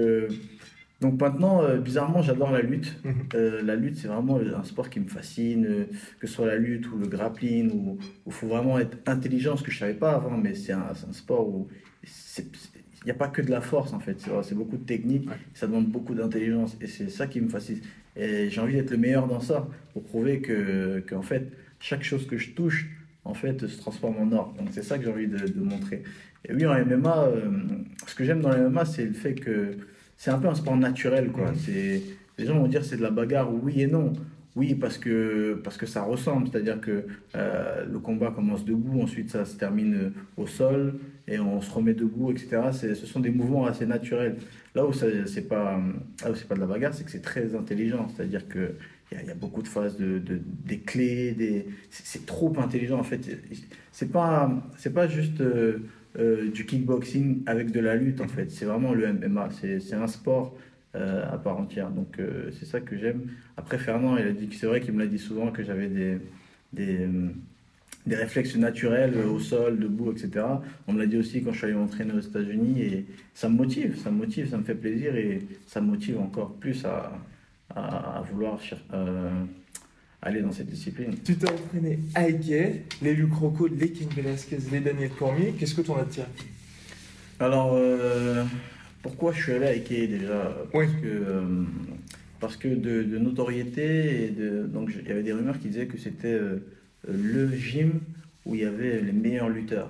donc 1.02 1.22
maintenant, 1.22 1.64
euh, 1.64 1.78
bizarrement, 1.78 2.22
j'adore 2.22 2.52
la 2.52 2.62
lutte. 2.62 2.98
Mhm. 3.06 3.14
Euh, 3.34 3.62
la 3.64 3.76
lutte, 3.76 3.98
c'est 3.98 4.10
vraiment 4.10 4.38
un 4.38 4.64
sport 4.64 4.90
qui 4.90 5.00
me 5.00 5.08
fascine, 5.08 5.66
euh, 5.66 5.86
que 6.20 6.28
ce 6.28 6.34
soit 6.34 6.48
la 6.48 6.58
lutte 6.58 6.92
ou 6.92 6.98
le 6.98 7.08
grappling, 7.08 7.72
où 7.72 7.98
il 8.26 8.34
faut 8.34 8.48
vraiment 8.48 8.78
être 8.80 8.98
intelligent, 9.06 9.56
ce 9.56 9.64
que 9.64 9.72
je 9.72 9.78
ne 9.78 9.80
savais 9.80 9.94
pas 9.94 10.12
avant, 10.12 10.38
mais 10.38 10.56
c'est 10.56 10.74
un, 10.74 10.88
un, 10.92 11.14
sport 11.14 11.48
où 11.48 11.70
il 12.04 13.06
n'y 13.06 13.12
a 13.12 13.16
pas 13.16 13.30
que 13.30 13.42
de 13.42 13.50
la 13.50 13.62
force 13.62 13.94
en 13.94 14.00
fait, 14.00 14.18
c'est 14.44 14.56
beaucoup 14.56 14.76
de 14.76 14.84
technique, 14.84 15.30
ça 15.54 15.68
demande 15.68 15.88
beaucoup 15.88 16.14
d'intelligence 16.14 16.76
et 16.82 16.88
c'est 16.88 17.10
ça 17.10 17.28
qui 17.28 17.40
me 17.40 17.48
fascine. 17.48 17.80
Et 18.18 18.50
j'ai 18.50 18.60
envie 18.60 18.74
d'être 18.74 18.92
le 18.92 18.98
meilleur 18.98 19.28
dans 19.28 19.40
ça 19.40 19.68
pour 19.94 20.04
prouver 20.04 20.42
que, 20.42 21.00
que, 21.08 21.16
en 21.16 21.22
fait, 21.22 21.50
chaque 21.80 22.04
chose 22.04 22.28
que 22.28 22.38
je 22.38 22.52
touche 22.52 22.90
en 23.24 23.34
fait 23.34 23.68
se 23.68 23.78
transforme 23.78 24.18
en 24.18 24.36
or. 24.36 24.54
Donc 24.58 24.70
c'est 24.72 24.84
ça 24.84 24.98
que 24.98 25.06
j'ai 25.06 25.12
envie 25.12 25.28
de, 25.28 25.38
de, 25.38 25.62
montrer. 25.62 26.04
Et 26.44 26.54
oui, 26.54 26.66
en 26.66 26.74
MMA, 26.86 27.30
ce 28.06 28.16
que 28.16 28.26
j'aime 28.26 28.42
dans 28.42 28.50
le 28.50 28.70
MMA, 28.70 28.84
c'est 28.84 29.06
le 29.06 29.14
fait 29.14 29.36
que 29.36 29.78
c'est 30.20 30.32
un 30.32 30.38
peu 30.38 30.50
un 30.50 30.54
sport 30.54 30.76
naturel, 30.76 31.32
quoi. 31.32 31.54
C'est, 31.56 32.04
les 32.38 32.46
gens 32.46 32.60
vont 32.60 32.68
dire 32.68 32.84
c'est 32.84 32.98
de 32.98 33.02
la 33.02 33.10
bagarre, 33.10 33.52
oui 33.54 33.82
et 33.82 33.88
non. 33.88 34.12
Oui, 34.58 34.76
parce 34.76 34.98
que, 34.98 35.62
parce 35.64 35.78
que 35.78 35.86
ça 35.86 36.04
ressemble, 36.04 36.50
c'est-à-dire 36.50 36.82
que 36.82 37.06
euh, 37.38 37.86
le 37.86 38.00
combat 38.00 38.30
commence 38.32 38.66
debout, 38.66 39.02
ensuite 39.02 39.30
ça 39.30 39.46
se 39.46 39.56
termine 39.56 40.12
au 40.36 40.46
sol 40.46 41.00
et 41.26 41.40
on 41.40 41.62
se 41.62 41.72
remet 41.72 41.94
debout, 41.94 42.32
etc. 42.32 42.64
ce 42.74 43.06
sont 43.06 43.22
des 43.22 43.30
mouvements 43.30 43.66
assez 43.66 43.86
naturels. 43.86 44.36
Là 44.76 44.86
où 44.86 44.92
c'est 44.92 45.48
pas, 45.48 45.80
c'est 46.36 46.48
pas 46.50 46.56
de 46.56 46.60
la 46.60 46.66
bagarre, 46.66 46.94
c'est 46.94 47.06
que 47.06 47.12
c'est 47.12 47.22
très 47.22 47.56
intelligent, 47.56 48.10
c'est-à-dire 48.10 48.46
que 48.50 48.74
il 49.12 49.26
y, 49.26 49.32
a 49.32 49.36
beaucoup 49.36 49.64
de 49.64 49.68
phases 49.68 49.98
de, 49.98 50.22
des 50.66 50.80
clés, 50.80 51.32
des... 51.32 51.66
c'est 51.90 52.28
trop 52.28 52.54
intelligent 52.60 53.00
en 53.00 53.04
fait. 53.04 53.22
C'est 53.92 54.12
pas, 54.12 54.52
c'est 54.78 54.94
pas 54.94 55.08
juste 55.08 55.42
euh, 55.42 55.80
euh, 56.18 56.50
du 56.50 56.66
kickboxing 56.66 57.44
avec 57.46 57.72
de 57.72 57.80
la 57.80 57.96
lutte 57.96 58.22
en 58.22 58.28
fait. 58.28 58.50
C'est 58.52 58.66
vraiment 58.66 58.94
le 58.94 59.14
MMA. 59.14 59.50
C'est 59.52 59.94
un 59.94 60.08
sport 60.08 60.56
euh, 60.96 61.24
à 61.32 61.38
part 61.38 61.58
entière. 61.58 61.92
Donc 61.92 62.20
euh, 62.20 62.50
c'est 62.52 62.66
ça 62.66 62.80
que 62.80 62.98
j'aime. 62.98 63.28
Après 63.58 63.78
Fernand, 63.78 64.18
il 64.18 64.28
a 64.28 64.32
dit 64.32 64.48
que 64.48 64.56
c'est 64.56 64.68
vrai 64.68 64.82
qu'il 64.82 64.94
me 64.94 65.00
l'a 65.00 65.08
dit 65.08 65.20
souvent 65.20 65.52
que 65.52 65.64
j'avais 65.64 65.88
des, 65.88 66.18
des, 66.74 67.08
des, 68.08 68.16
réflexes 68.16 68.56
naturels 68.56 69.16
au 69.18 69.40
sol, 69.40 69.80
debout, 69.80 70.12
etc. 70.12 70.46
On 70.88 70.94
me 70.94 71.00
l'a 71.00 71.06
dit 71.06 71.18
aussi 71.18 71.44
quand 71.44 71.52
je 71.52 71.58
suis 71.58 71.68
allé 71.68 71.76
m'entraîner 71.76 72.14
aux 72.14 72.20
États-Unis 72.20 72.82
et 72.82 73.06
ça 73.36 73.50
me 73.50 73.56
motive, 73.56 73.98
ça 73.98 74.10
me 74.10 74.18
motive, 74.18 74.50
ça 74.50 74.58
me 74.58 74.64
fait 74.64 74.76
plaisir 74.76 75.16
et 75.16 75.44
ça 75.68 75.80
me 75.80 75.88
motive 75.88 76.20
encore 76.20 76.54
plus 76.56 76.84
à, 76.86 77.12
à, 77.76 78.24
vouloir 78.32 78.60
aller 80.22 80.42
dans 80.42 80.52
cette 80.52 80.68
discipline. 80.68 81.16
Tu 81.24 81.36
t'es 81.36 81.50
entraîné 81.50 82.00
à 82.16 82.24
Ike, 82.24 82.98
les 83.02 83.14
Luc 83.14 83.34
Rocco, 83.34 83.68
les 83.68 83.92
King 83.92 84.10
Velasquez, 84.16 84.58
les 84.72 84.80
Daniel 84.80 85.12
Cormier. 85.12 85.54
Qu'est-ce 85.58 85.76
que 85.76 85.82
tu 85.82 85.92
en 85.92 85.98
as 85.98 86.06
tiré? 86.06 86.28
Alors, 87.40 87.74
euh, 87.76 88.44
pourquoi 89.02 89.32
je 89.32 89.42
suis 89.42 89.52
allé 89.54 89.66
à 89.66 89.72
Ike 89.72 90.10
déjà? 90.10 90.58
Parce 90.72 90.92
que, 90.92 91.06
euh, 91.06 91.64
parce 92.40 92.58
que 92.58 92.68
de, 92.68 93.18
notoriété, 93.18 94.26
et 94.26 94.30
de, 94.30 94.66
donc 94.66 94.92
il 95.00 95.08
y 95.08 95.12
avait 95.12 95.24
des 95.24 95.34
rumeurs 95.34 95.60
qui 95.60 95.70
disaient 95.70 95.88
que 95.88 95.98
c'était 95.98 96.28
euh, 96.28 96.58
le 97.08 97.50
gym 97.56 98.02
où 98.46 98.56
il 98.56 98.62
y 98.62 98.66
avait 98.66 99.02
les 99.02 99.14
meilleurs 99.14 99.50
lutteurs. 99.50 99.90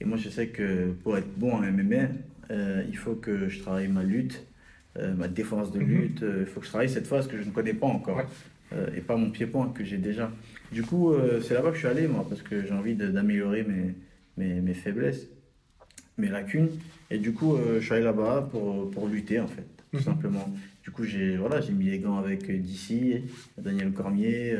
Et 0.00 0.04
moi, 0.04 0.16
je 0.16 0.28
sais 0.28 0.48
que 0.48 0.92
pour 1.04 1.16
être 1.16 1.28
bon 1.36 1.52
en 1.52 1.60
MMA, 1.60 2.08
il 2.88 2.96
faut 2.96 3.14
que 3.14 3.48
je 3.48 3.60
travaille 3.60 3.88
ma 3.88 4.02
lutte, 4.02 4.44
ma 4.98 5.28
défense 5.28 5.72
de 5.72 5.78
mhm. 5.78 5.86
lutte. 5.86 6.24
Il 6.40 6.46
faut 6.46 6.60
que 6.60 6.66
je 6.66 6.70
travaille 6.70 6.88
cette 6.88 7.06
phase 7.06 7.28
que 7.28 7.38
je 7.38 7.44
ne 7.44 7.50
connais 7.50 7.74
pas 7.74 7.86
encore. 7.86 8.20
Euh, 8.20 8.24
et 8.96 9.00
pas 9.00 9.16
mon 9.16 9.30
pied-point 9.30 9.68
que 9.68 9.84
j'ai 9.84 9.98
déjà. 9.98 10.30
Du 10.72 10.82
coup, 10.82 11.12
euh, 11.12 11.42
c'est 11.42 11.52
là-bas 11.52 11.68
que 11.68 11.74
je 11.74 11.80
suis 11.80 11.88
allé, 11.88 12.08
moi, 12.08 12.24
parce 12.26 12.40
que 12.40 12.64
j'ai 12.64 12.72
envie 12.72 12.94
d'améliorer 12.94 13.62
mes, 13.62 13.94
mes, 14.38 14.60
mes, 14.62 14.72
faiblesses, 14.72 15.28
mes 16.16 16.28
lacunes. 16.28 16.70
Et 17.10 17.18
du 17.18 17.34
coup, 17.34 17.56
euh, 17.56 17.78
je 17.78 17.84
suis 17.84 17.94
allé 17.94 18.04
là-bas 18.04 18.48
pour, 18.50 18.90
pour, 18.90 19.06
lutter, 19.06 19.38
en 19.38 19.48
fait, 19.48 19.66
tout 19.90 19.98
mhm. 19.98 20.02
simplement. 20.02 20.48
Du 20.82 20.90
coup, 20.90 21.04
j'ai 21.04 21.36
voilà, 21.36 21.60
mis 21.70 21.90
les 21.90 21.98
gants 21.98 22.16
avec 22.16 22.50
DC, 22.50 23.22
Daniel 23.58 23.92
Cormier, 23.92 24.56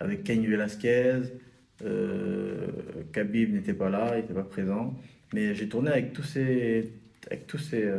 avec 0.00 0.22
Cain 0.24 0.40
Velasquez. 0.40 1.20
Khabib 3.12 3.52
n'était 3.52 3.74
pas 3.74 3.90
là, 3.90 4.12
il 4.14 4.22
n'était 4.22 4.32
pas 4.32 4.44
présent. 4.44 4.94
Mais 5.34 5.54
j'ai 5.54 5.68
tourné 5.68 5.90
avec 5.90 6.12
tous 6.12 6.22
ces, 6.22 6.92
avec 7.26 7.46
tous 7.46 7.58
ces, 7.58 7.90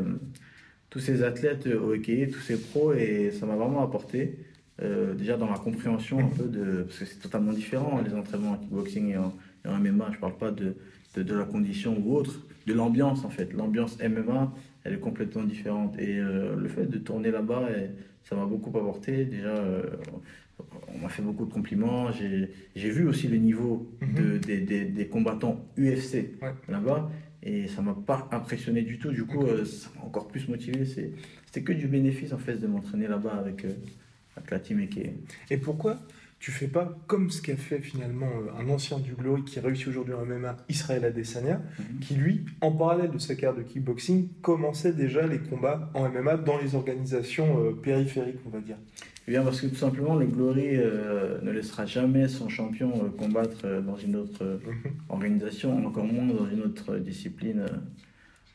tous 0.89 0.99
ces 0.99 1.21
athlètes 1.21 1.67
au 1.67 1.93
hockey, 1.93 2.29
tous 2.33 2.39
ces 2.39 2.57
pros, 2.57 2.93
et 2.93 3.31
ça 3.31 3.45
m'a 3.45 3.55
vraiment 3.55 3.83
apporté. 3.83 4.39
Euh, 4.81 5.13
déjà 5.13 5.37
dans 5.37 5.49
la 5.49 5.57
compréhension 5.57 6.19
un 6.19 6.27
peu 6.27 6.43
de. 6.43 6.83
Parce 6.83 6.99
que 6.99 7.05
c'est 7.05 7.19
totalement 7.19 7.53
différent, 7.53 8.01
les 8.01 8.13
entraînements 8.13 8.51
en 8.51 8.57
kickboxing 8.57 9.09
et 9.09 9.17
en, 9.17 9.33
MMA. 9.65 10.11
Je 10.13 10.19
parle 10.19 10.37
pas 10.37 10.51
de, 10.51 10.75
de, 11.15 11.33
la 11.33 11.45
condition 11.45 11.97
ou 12.03 12.15
autre, 12.15 12.45
de 12.67 12.73
l'ambiance 12.73 13.23
en 13.23 13.29
fait. 13.29 13.53
L'ambiance 13.53 13.97
MMA, 13.99 14.53
elle 14.83 14.93
est 14.95 14.99
complètement 14.99 15.43
différente. 15.43 15.97
Et 15.97 16.19
euh, 16.19 16.55
le 16.57 16.67
fait 16.67 16.87
de 16.87 16.97
tourner 16.97 17.31
là-bas, 17.31 17.69
ça 18.23 18.35
m'a 18.35 18.45
beaucoup 18.45 18.77
apporté. 18.77 19.23
Déjà, 19.23 19.47
euh, 19.47 19.83
on 20.93 20.99
m'a 20.99 21.09
fait 21.09 21.21
beaucoup 21.21 21.45
de 21.45 21.53
compliments. 21.53 22.11
J'ai 22.11 22.89
vu 22.89 23.07
aussi 23.07 23.29
le 23.29 23.37
niveau 23.37 23.89
de, 24.01 24.33
mhm. 24.33 24.39
des, 24.39 24.57
des, 24.59 24.85
des, 24.85 25.07
combattants 25.07 25.65
UFC 25.77 26.31
là-bas. 26.67 27.09
Et 27.43 27.67
ça 27.67 27.81
m'a 27.81 27.93
pas 27.93 28.27
impressionné 28.31 28.81
du 28.81 28.99
tout. 28.99 29.11
Du 29.11 29.23
coup, 29.23 29.45
ça 29.63 29.89
m'a 29.95 30.05
encore 30.05 30.27
plus 30.27 30.49
motivé. 30.49 30.83
C'était 30.85 31.63
que 31.63 31.71
du 31.71 31.87
bénéfice 31.87 32.33
en 32.33 32.39
fait 32.39 32.57
de 32.57 32.67
m'entraîner 32.67 33.07
là-bas 33.07 33.35
avec 33.35 33.65
la 34.51 34.59
team 34.59 34.87
Et 35.49 35.57
pourquoi 35.57 35.99
tu 36.39 36.51
fais 36.51 36.67
pas 36.67 36.95
comme 37.07 37.31
ce 37.31 37.41
qu'a 37.41 37.55
fait 37.55 37.79
finalement 37.79 38.29
euh, 38.29 38.61
un 38.61 38.69
ancien 38.69 38.99
du 38.99 39.13
Glory 39.13 39.43
qui 39.45 39.59
réussit 39.59 39.87
aujourd'hui 39.87 40.13
en 40.13 40.25
MMA, 40.25 40.57
Israël 40.69 41.03
Adesanya, 41.05 41.61
mhm. 41.79 41.99
qui 42.01 42.13
lui, 42.15 42.45
en 42.61 42.71
parallèle 42.71 43.09
de 43.09 43.17
sa 43.17 43.35
carrière 43.35 43.57
de 43.57 43.63
kickboxing, 43.63 44.29
commençait 44.41 44.93
déjà 44.93 45.25
les 45.25 45.39
combats 45.39 45.89
en 45.93 46.09
MMA 46.09 46.37
dans 46.37 46.59
les 46.59 46.75
organisations 46.75 47.63
euh, 47.63 47.71
périphériques, 47.71 48.39
on 48.45 48.49
va 48.49 48.59
dire? 48.59 48.77
Eh 49.27 49.31
bien 49.31 49.43
parce 49.43 49.59
que 49.59 49.65
tout 49.65 49.75
simplement 49.75 50.13
le 50.13 50.27
Glory 50.27 50.75
euh, 50.75 51.41
ne 51.41 51.49
laissera 51.49 51.87
jamais 51.87 52.27
son 52.27 52.47
champion 52.47 52.91
combattre 53.17 53.81
dans 53.81 53.97
une 53.97 54.15
autre 54.15 54.43
mhm. 54.45 54.91
organisation, 55.09 55.83
encore 55.83 56.05
moins 56.05 56.27
dans 56.27 56.47
une 56.47 56.61
autre 56.61 56.97
discipline 56.97 57.65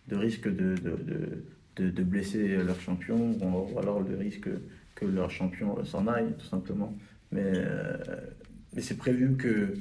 de 0.07 0.15
risque 0.17 0.47
de, 0.47 0.77
de, 0.77 1.45
de, 1.77 1.91
de 1.91 2.03
blesser 2.05 2.57
leur 2.59 2.81
champion 2.81 3.37
ou 3.41 3.79
alors 3.79 4.01
le 4.01 4.17
risque 4.17 4.49
que 4.95 5.05
leur 5.05 5.31
champion 5.31 5.83
s'en 5.85 6.07
aille, 6.07 6.33
tout 6.39 6.47
simplement. 6.47 6.95
Mais, 7.33 7.53
euh, 7.55 7.97
mais 8.75 8.83
c'est 8.83 8.97
prévu 8.97 9.37
que, 9.37 9.75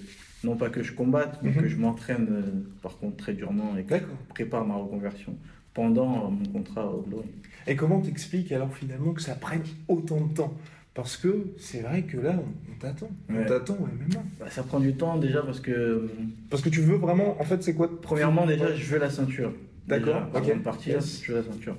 non 0.43 0.55
pas 0.55 0.69
que 0.69 0.83
je 0.83 0.93
combatte, 0.93 1.39
mais 1.41 1.51
que 1.51 1.61
mhm. 1.61 1.67
je 1.67 1.75
m'entraîne 1.77 2.27
euh, 2.31 2.41
par 2.81 2.97
contre 2.97 3.17
très 3.17 3.33
durement 3.33 3.75
et 3.77 3.83
que 3.83 3.95
je 3.95 4.03
prépare 4.29 4.65
ma 4.65 4.75
reconversion 4.75 5.35
pendant 5.73 6.31
mon 6.31 6.45
contrat 6.45 6.89
au 6.91 7.01
Glory. 7.01 7.29
Et 7.67 7.75
comment 7.75 8.01
t'expliques 8.01 8.51
alors 8.51 8.73
finalement 8.73 9.13
que 9.13 9.21
ça 9.21 9.35
prenne 9.35 9.63
autant 9.87 10.21
de 10.21 10.33
temps? 10.33 10.57
Parce 10.93 11.17
que 11.17 11.53
c'est 11.57 11.81
vrai 11.81 12.01
que 12.03 12.17
là, 12.17 12.35
on, 12.35 12.79
t'attend. 12.79 13.09
On 13.29 13.45
t'attend 13.45 13.75
MMA. 13.75 14.21
Bah, 14.39 14.49
ça 14.49 14.63
prend 14.63 14.79
du 14.79 14.95
temps 14.95 15.17
déjà 15.17 15.41
parce 15.41 15.59
que. 15.59 16.09
Parce 16.49 16.61
que 16.61 16.69
tu 16.69 16.81
veux 16.81 16.97
vraiment. 16.97 17.39
En 17.39 17.43
fait, 17.43 17.63
c'est 17.63 17.73
quoi 17.73 17.89
Premièrement, 18.01 18.45
déjà, 18.45 18.75
je 18.75 18.83
veux 18.85 18.99
la 18.99 19.09
ceinture. 19.09 19.53
D'accord. 19.87 20.23
Ok. 20.35 20.61
Partir, 20.61 20.99
je 20.99 21.31
veux 21.31 21.37
la 21.37 21.43
ceinture. 21.43 21.77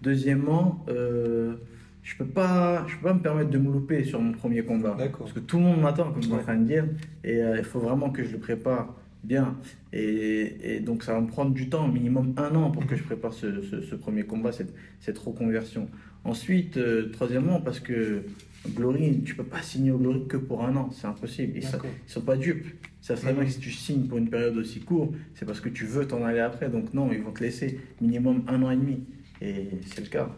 Deuxièmement, 0.00 0.86
euh, 0.88 1.56
je 2.02 2.16
peux 2.16 2.26
pas, 2.26 2.84
je 2.88 2.96
peux 2.96 3.04
pas 3.04 3.14
me 3.14 3.20
permettre 3.20 3.50
de 3.50 3.58
me 3.58 3.72
louper 3.72 4.04
sur 4.04 4.20
mon 4.20 4.32
premier 4.32 4.62
combat. 4.62 4.96
Parce 5.18 5.32
que 5.32 5.38
tout 5.38 5.58
le 5.58 5.64
monde 5.64 5.80
m'attend, 5.80 6.12
comme 6.12 6.40
train 6.40 6.56
de 6.56 6.64
dire, 6.64 6.84
et 7.22 7.42
euh, 7.42 7.58
il 7.58 7.64
faut 7.64 7.78
vraiment 7.78 8.10
que 8.10 8.24
je 8.24 8.32
le 8.32 8.38
prépare 8.38 8.94
bien. 9.22 9.56
Et, 9.92 10.76
et, 10.76 10.80
donc 10.80 11.04
ça 11.04 11.12
va 11.12 11.20
me 11.20 11.28
prendre 11.28 11.52
du 11.52 11.68
temps, 11.68 11.86
minimum 11.86 12.34
un 12.36 12.54
an, 12.56 12.70
pour 12.72 12.86
que 12.86 12.96
je 12.96 13.04
prépare 13.04 13.32
ce, 13.32 13.62
ce, 13.62 13.94
premier 13.94 14.24
combat, 14.24 14.50
cette, 14.50 14.74
cette, 14.98 15.18
reconversion. 15.18 15.88
Ensuite, 16.24 16.76
euh, 16.76 17.10
troisièmement, 17.12 17.60
parce 17.60 17.78
que 17.78 18.24
Glory, 18.68 19.22
tu 19.24 19.36
peux 19.36 19.44
pas 19.44 19.62
signer 19.62 19.92
au 19.92 19.98
Glory 19.98 20.26
que 20.26 20.36
pour 20.36 20.64
un 20.64 20.74
an, 20.76 20.90
c'est 20.90 21.06
impossible. 21.06 21.52
Ils, 21.56 21.64
ne 21.64 21.70
sont 22.06 22.20
pas 22.20 22.36
dupes. 22.36 22.66
Ça 23.00 23.16
serait 23.16 23.32
bien 23.32 23.44
que 23.44 23.50
si 23.50 23.60
tu 23.60 23.70
signes 23.70 24.06
pour 24.06 24.18
une 24.18 24.30
période 24.30 24.56
aussi 24.56 24.80
courte, 24.80 25.12
c'est 25.34 25.44
parce 25.44 25.60
que 25.60 25.68
tu 25.68 25.84
veux 25.84 26.06
t'en 26.06 26.24
aller 26.24 26.40
après. 26.40 26.68
Donc 26.68 26.94
non, 26.94 27.10
ils 27.12 27.22
vont 27.22 27.32
te 27.32 27.42
laisser 27.42 27.80
minimum 28.00 28.44
un 28.48 28.62
an 28.62 28.70
et 28.70 28.76
demi. 28.76 29.04
Et 29.40 29.68
c'est 29.86 30.02
le 30.02 30.08
cas. 30.08 30.30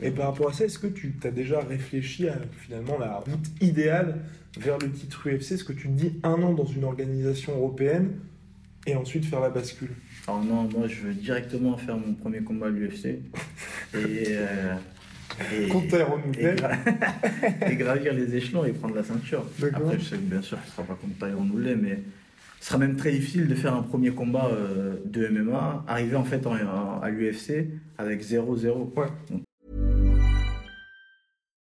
Et 0.00 0.10
par 0.10 0.26
rapport 0.26 0.50
à 0.50 0.52
ça, 0.52 0.64
est-ce 0.64 0.78
que 0.78 0.86
tu 0.86 1.14
as 1.24 1.30
déjà 1.30 1.60
réfléchi 1.60 2.28
à 2.28 2.36
finalement 2.60 2.98
la 2.98 3.16
route 3.16 3.46
idéale 3.60 4.20
vers 4.58 4.78
le 4.78 4.90
titre 4.90 5.28
UFC 5.28 5.52
Est-ce 5.52 5.64
que 5.64 5.72
tu 5.72 5.88
te 5.88 5.92
dis 5.92 6.20
un 6.22 6.42
an 6.42 6.52
dans 6.52 6.64
une 6.64 6.84
organisation 6.84 7.56
européenne 7.56 8.12
et 8.86 8.96
ensuite 8.96 9.24
faire 9.24 9.40
la 9.40 9.50
bascule? 9.50 9.90
Alors 10.26 10.44
non, 10.44 10.68
moi 10.68 10.88
je 10.88 11.02
veux 11.02 11.14
directement 11.14 11.76
faire 11.76 11.96
mon 11.96 12.14
premier 12.14 12.40
combat 12.40 12.66
à 12.66 12.70
l'UFC. 12.70 13.06
et, 13.06 13.20
euh, 13.94 14.74
et, 15.52 15.64
et, 17.70 17.76
gravir 17.76 18.12
les 18.12 18.36
échelons 18.36 18.64
et 18.64 18.72
prendre 18.72 18.94
la 18.94 19.02
ceinture. 19.02 19.44
Après, 19.72 19.98
je 19.98 20.04
sais 20.04 20.16
que 20.16 20.22
bien 20.22 20.42
sûr, 20.42 20.58
ce 20.62 20.66
ne 20.66 20.72
sera 20.72 20.82
pas 20.82 20.94
contre 20.94 21.18
Tyrone 21.18 21.50
Woodley, 21.50 21.76
mais 21.76 22.02
ce 22.60 22.68
sera 22.68 22.78
même 22.78 22.96
très 22.96 23.12
difficile 23.12 23.48
de 23.48 23.54
faire 23.54 23.74
un 23.74 23.82
premier 23.82 24.10
combat 24.10 24.50
euh, 24.52 24.96
de 25.04 25.28
MMA, 25.28 25.84
arriver 25.88 26.16
en 26.16 26.24
fait 26.24 26.46
à 26.46 27.10
l'UFC 27.10 27.68
avec 27.98 28.22
0-0. 28.22 28.92
Ouais. 28.94 29.06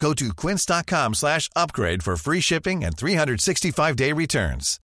Go 0.00 0.12
to 0.14 0.32
quince.com 0.34 1.14
slash 1.14 1.48
upgrade 1.56 2.02
for 2.02 2.16
free 2.16 2.40
shipping 2.40 2.84
and 2.84 2.96
365-day 2.96 4.12
returns. 4.12 4.78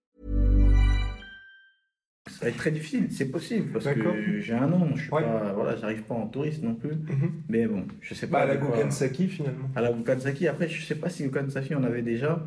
Ça 2.29 2.45
va 2.45 2.49
être 2.51 2.59
très 2.59 2.71
difficile, 2.71 3.09
c'est 3.11 3.31
possible, 3.31 3.73
parce 3.73 3.87
que 3.87 4.41
j'ai 4.41 4.53
un 4.53 4.71
an, 4.73 4.89
je 4.95 5.03
suis 5.03 5.11
ouais. 5.11 5.23
pas, 5.23 5.53
voilà, 5.53 5.75
j'arrive 5.77 6.03
pas 6.03 6.15
en 6.15 6.29
touriste 6.29 6.63
non 6.63 6.75
plus. 6.75 6.95
Mm 6.95 7.07
-hmm. 7.09 7.31
Mais 7.49 7.67
bon, 7.67 7.87
je 8.01 8.15
sais 8.15 8.27
pas. 8.29 8.39
Bah, 8.39 8.53
à 8.53 8.55
la 8.55 8.57
Gukansaki 8.57 9.29
finalement. 9.29 9.69
À 9.75 9.81
la 9.81 9.93
Gukansaki, 9.93 10.47
après, 10.47 10.69
je 10.69 10.85
sais 10.85 10.95
pas 10.95 11.09
si 11.09 11.25
Gukansaki 11.25 11.75
en 11.75 11.83
avait 11.83 12.03
déjà. 12.03 12.47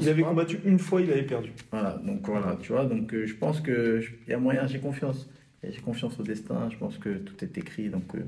il 0.00 0.08
avait 0.08 0.22
combattu 0.22 0.60
une 0.64 0.78
fois, 0.78 1.02
il 1.02 1.10
avait 1.12 1.26
perdu. 1.26 1.52
Voilà, 1.70 2.00
donc 2.06 2.20
voilà, 2.26 2.56
tu 2.62 2.72
vois, 2.72 2.84
donc 2.86 3.12
euh, 3.12 3.26
je 3.26 3.34
pense 3.34 3.60
qu'il 3.60 4.02
y 4.28 4.32
a 4.32 4.38
moyen, 4.38 4.66
j'ai 4.66 4.80
confiance. 4.80 5.28
J'ai 5.62 5.82
confiance 5.82 6.18
au 6.20 6.22
destin, 6.22 6.70
je 6.72 6.78
pense 6.82 6.96
que 6.96 7.10
tout 7.26 7.38
est 7.44 7.58
écrit, 7.58 7.90
donc 7.90 8.14
euh, 8.14 8.24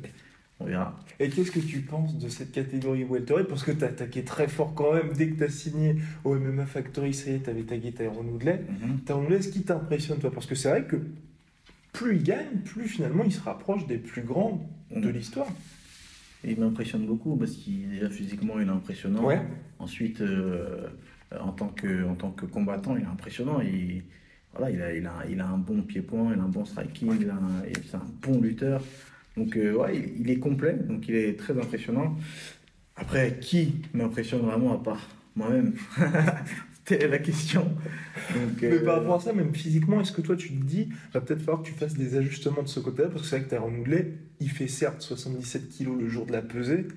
on 0.63 0.67
verra. 0.67 0.99
Et 1.21 1.29
qu'est-ce 1.29 1.51
que 1.51 1.61
tu 1.61 1.81
penses 1.81 2.17
de 2.17 2.29
cette 2.29 2.53
catégorie 2.53 3.05
welterweight? 3.05 3.49
Parce 3.49 3.65
que 3.65 3.73
tu 3.73 3.85
as 3.85 3.89
attaqué 3.89 4.25
très 4.25 4.49
fort 4.49 4.75
quand 4.75 4.95
même, 4.95 5.13
dès 5.13 5.29
que 5.29 5.37
tu 5.39 5.45
as 5.45 5.49
signé 5.49 5.97
au 6.25 6.35
MMA 6.35 6.67
Factory, 6.67 7.13
ça 7.15 7.31
y 7.31 7.35
est, 7.35 7.45
tu 7.45 7.51
avais 7.51 7.63
tagué 7.63 7.93
Tyron 7.93 8.25
Woodley. 8.25 8.59
Mm 8.59 8.99
-hmm. 9.07 9.33
est-ce 9.33 9.49
qui 9.49 9.63
t'impressionne 9.63 10.19
toi? 10.19 10.31
Parce 10.31 10.47
que 10.47 10.55
c'est 10.55 10.71
vrai 10.71 10.85
que 10.85 10.97
plus 11.93 12.17
il 12.17 12.23
gagne, 12.23 12.59
plus 12.65 12.89
finalement 12.89 13.25
il 13.25 13.33
se 13.33 13.41
rapproche 13.41 13.87
des 13.87 13.99
plus 13.99 14.23
grands 14.23 14.67
de 14.91 15.09
mhm. 15.09 15.11
l'histoire. 15.11 15.47
Il 16.45 16.59
m'impressionne 16.59 17.07
beaucoup 17.07 17.37
parce 17.37 17.53
qu'il 17.53 17.89
déjà 17.91 18.11
physiquement 18.11 18.59
il 18.59 18.67
est 18.67 18.71
impressionnant. 18.71 19.25
Ouais. 19.25 19.41
Ensuite, 19.79 20.21
euh, 20.21 20.89
en, 21.39 21.53
tant 21.53 21.69
que, 21.69 22.05
en 22.05 22.17
tant 22.17 22.33
que 22.33 22.47
combattant, 22.47 22.97
il 22.97 23.03
est 23.03 23.07
impressionnant. 23.07 23.61
Il, 23.61 24.03
voilà, 24.53 24.71
il, 24.71 24.83
a, 24.83 24.93
il, 24.93 25.07
a, 25.07 25.15
il 25.31 25.41
a 25.41 25.47
un 25.47 25.59
bon 25.59 25.83
pied-point, 25.83 26.33
il 26.35 26.41
a 26.41 26.43
un 26.43 26.49
bon 26.49 26.65
striking, 26.65 27.13
il 27.21 27.33
et 27.69 27.73
c'est 27.89 27.95
un 27.95 28.11
bon 28.23 28.41
lutteur. 28.41 28.83
Donc 29.37 29.57
euh, 29.57 29.75
ouais, 29.75 29.97
il, 29.97 30.21
il 30.23 30.31
est 30.31 30.39
complet, 30.39 30.75
donc 30.75 31.09
il 31.09 31.15
est 31.15 31.39
très 31.39 31.59
impressionnant. 31.59 32.17
Après, 32.97 33.39
qui 33.41 33.83
m'impressionne 33.95 34.41
vraiment 34.41 34.75
à 34.75 34.83
part 34.83 35.09
moi-même 35.35 35.75
C'était 36.85 37.07
la 37.07 37.19
question. 37.19 37.63
Donc, 37.63 38.61
Mais 38.61 38.73
euh, 38.73 38.85
par 38.85 38.99
rapport 38.99 39.15
à 39.15 39.21
ça, 39.21 39.33
même 39.33 39.55
physiquement, 39.55 40.01
est-ce 40.01 40.11
que 40.11 40.21
toi 40.21 40.35
tu 40.35 40.49
te 40.49 40.65
dis, 40.65 40.89
va 41.15 41.21
peut-être 41.21 41.41
falloir 41.41 41.63
que 41.63 41.69
tu 41.69 41.75
fasses 41.75 41.95
des 41.95 42.17
ajustements 42.17 42.63
de 42.63 42.69
ce 42.69 42.81
côté-là 42.81 43.09
Parce 43.09 43.23
que 43.23 43.29
c'est 43.29 43.37
vrai 43.39 43.45
que 43.45 43.51
Tyrone 43.51 43.79
Woodley, 43.79 44.15
il 44.41 44.51
fait 44.51 44.67
certes 44.67 45.01
77 45.01 45.69
kilos 45.69 45.97
le 45.99 46.09
jour 46.09 46.27
de 46.27 46.33
la 46.33 46.43
pesée, 46.43 46.89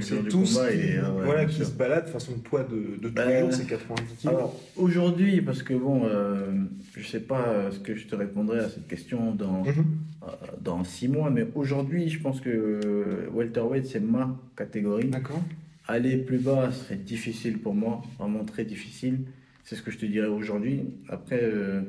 jour 0.00 0.22
du 0.22 0.28
tous 0.28 0.54
combat, 0.56 0.72
qui, 0.72 0.78
est, 0.78 0.98
euh, 0.98 1.10
voilà, 1.24 1.44
qui 1.44 1.64
se 1.64 1.70
balade 1.72 2.06
de 2.06 2.10
façon 2.10 2.32
de 2.32 2.38
poids 2.38 2.64
de, 2.64 2.96
de 3.00 3.08
tous 3.08 3.14
Bah, 3.14 3.26
les 3.26 3.40
jours, 3.40 3.52
c'est 3.52 3.66
90 3.66 4.14
kilos. 4.16 4.34
Alors 4.34 4.60
aujourd'hui, 4.76 5.40
parce 5.40 5.62
que 5.62 5.74
bon, 5.74 6.02
euh, 6.04 6.52
je 6.96 7.06
sais 7.06 7.20
pas 7.20 7.46
euh, 7.48 7.70
ce 7.70 7.78
que 7.78 7.94
je 7.94 8.06
te 8.06 8.14
répondrai 8.14 8.60
à 8.60 8.68
cette 8.68 8.86
question 8.88 9.34
dans, 9.34 9.64
euh, 9.66 10.26
dans 10.60 10.82
six 10.84 11.08
mois, 11.08 11.30
mais 11.30 11.46
aujourd'hui, 11.54 12.08
je 12.08 12.20
pense 12.20 12.40
que 12.40 12.48
euh, 12.50 13.28
welterweight 13.32 13.86
c'est 13.86 14.00
ma 14.00 14.38
catégorie. 14.56 15.08
D'accord. 15.08 15.42
Aller 15.88 16.16
plus 16.16 16.38
bas 16.38 16.72
serait 16.72 16.96
difficile 16.96 17.58
pour 17.58 17.74
moi, 17.74 18.02
vraiment 18.18 18.44
très 18.44 18.64
difficile. 18.64 19.20
C'est 19.64 19.76
ce 19.76 19.82
que 19.82 19.90
je 19.90 19.98
te 19.98 20.06
dirais 20.06 20.26
aujourd'hui. 20.28 20.82
Après, 21.08 21.40
je 21.40 21.82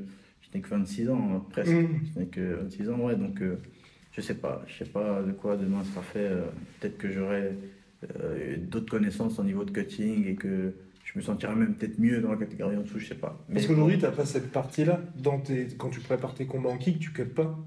n'ai 0.53 0.61
que 0.61 0.69
26 0.69 1.09
ans, 1.09 1.29
hein, 1.33 1.43
presque. 1.49 1.71
Mhm. 1.71 1.99
Je 2.13 2.19
n'ai 2.19 2.25
que 2.27 2.55
26 2.63 2.89
ans, 2.89 2.99
ouais, 2.99 3.15
donc 3.15 3.41
je 4.11 4.21
sais 4.21 4.35
pas. 4.35 4.63
Je 4.67 4.83
sais 4.83 4.89
pas 4.89 5.21
de 5.23 5.31
quoi 5.31 5.57
demain 5.57 5.83
sera 5.83 6.01
fait. 6.03 6.29
peut-être 6.79 6.97
que 6.97 7.11
j'aurai 7.11 7.53
euh, 8.03 8.57
d'autres 8.57 8.89
connaissances 8.89 9.39
au 9.39 9.43
niveau 9.43 9.63
de 9.63 9.71
cutting 9.71 10.27
et 10.27 10.35
que 10.35 10.73
je 11.03 11.11
me 11.17 11.21
sentirai 11.23 11.55
même 11.55 11.73
peut-être 11.75 11.99
mieux 11.99 12.19
dans 12.21 12.31
la 12.31 12.37
catégorie 12.37 12.75
en 12.77 12.81
dessous, 12.81 12.99
je 12.99 13.07
sais 13.07 13.15
pas. 13.15 13.43
Parce 13.51 13.65
qu'aujourd'hui, 13.65 13.97
tu 13.97 14.03
n'as 14.03 14.11
pas 14.11 14.25
cette 14.25 14.51
partie-là. 14.51 15.01
Dans 15.17 15.39
tes... 15.39 15.67
Quand 15.77 15.89
tu 15.89 15.99
prépares 16.01 16.33
tes 16.35 16.45
combats 16.45 16.69
en 16.69 16.77
kick, 16.77 16.99
tu 16.99 17.11
cuttes 17.11 17.33
pas? 17.33 17.57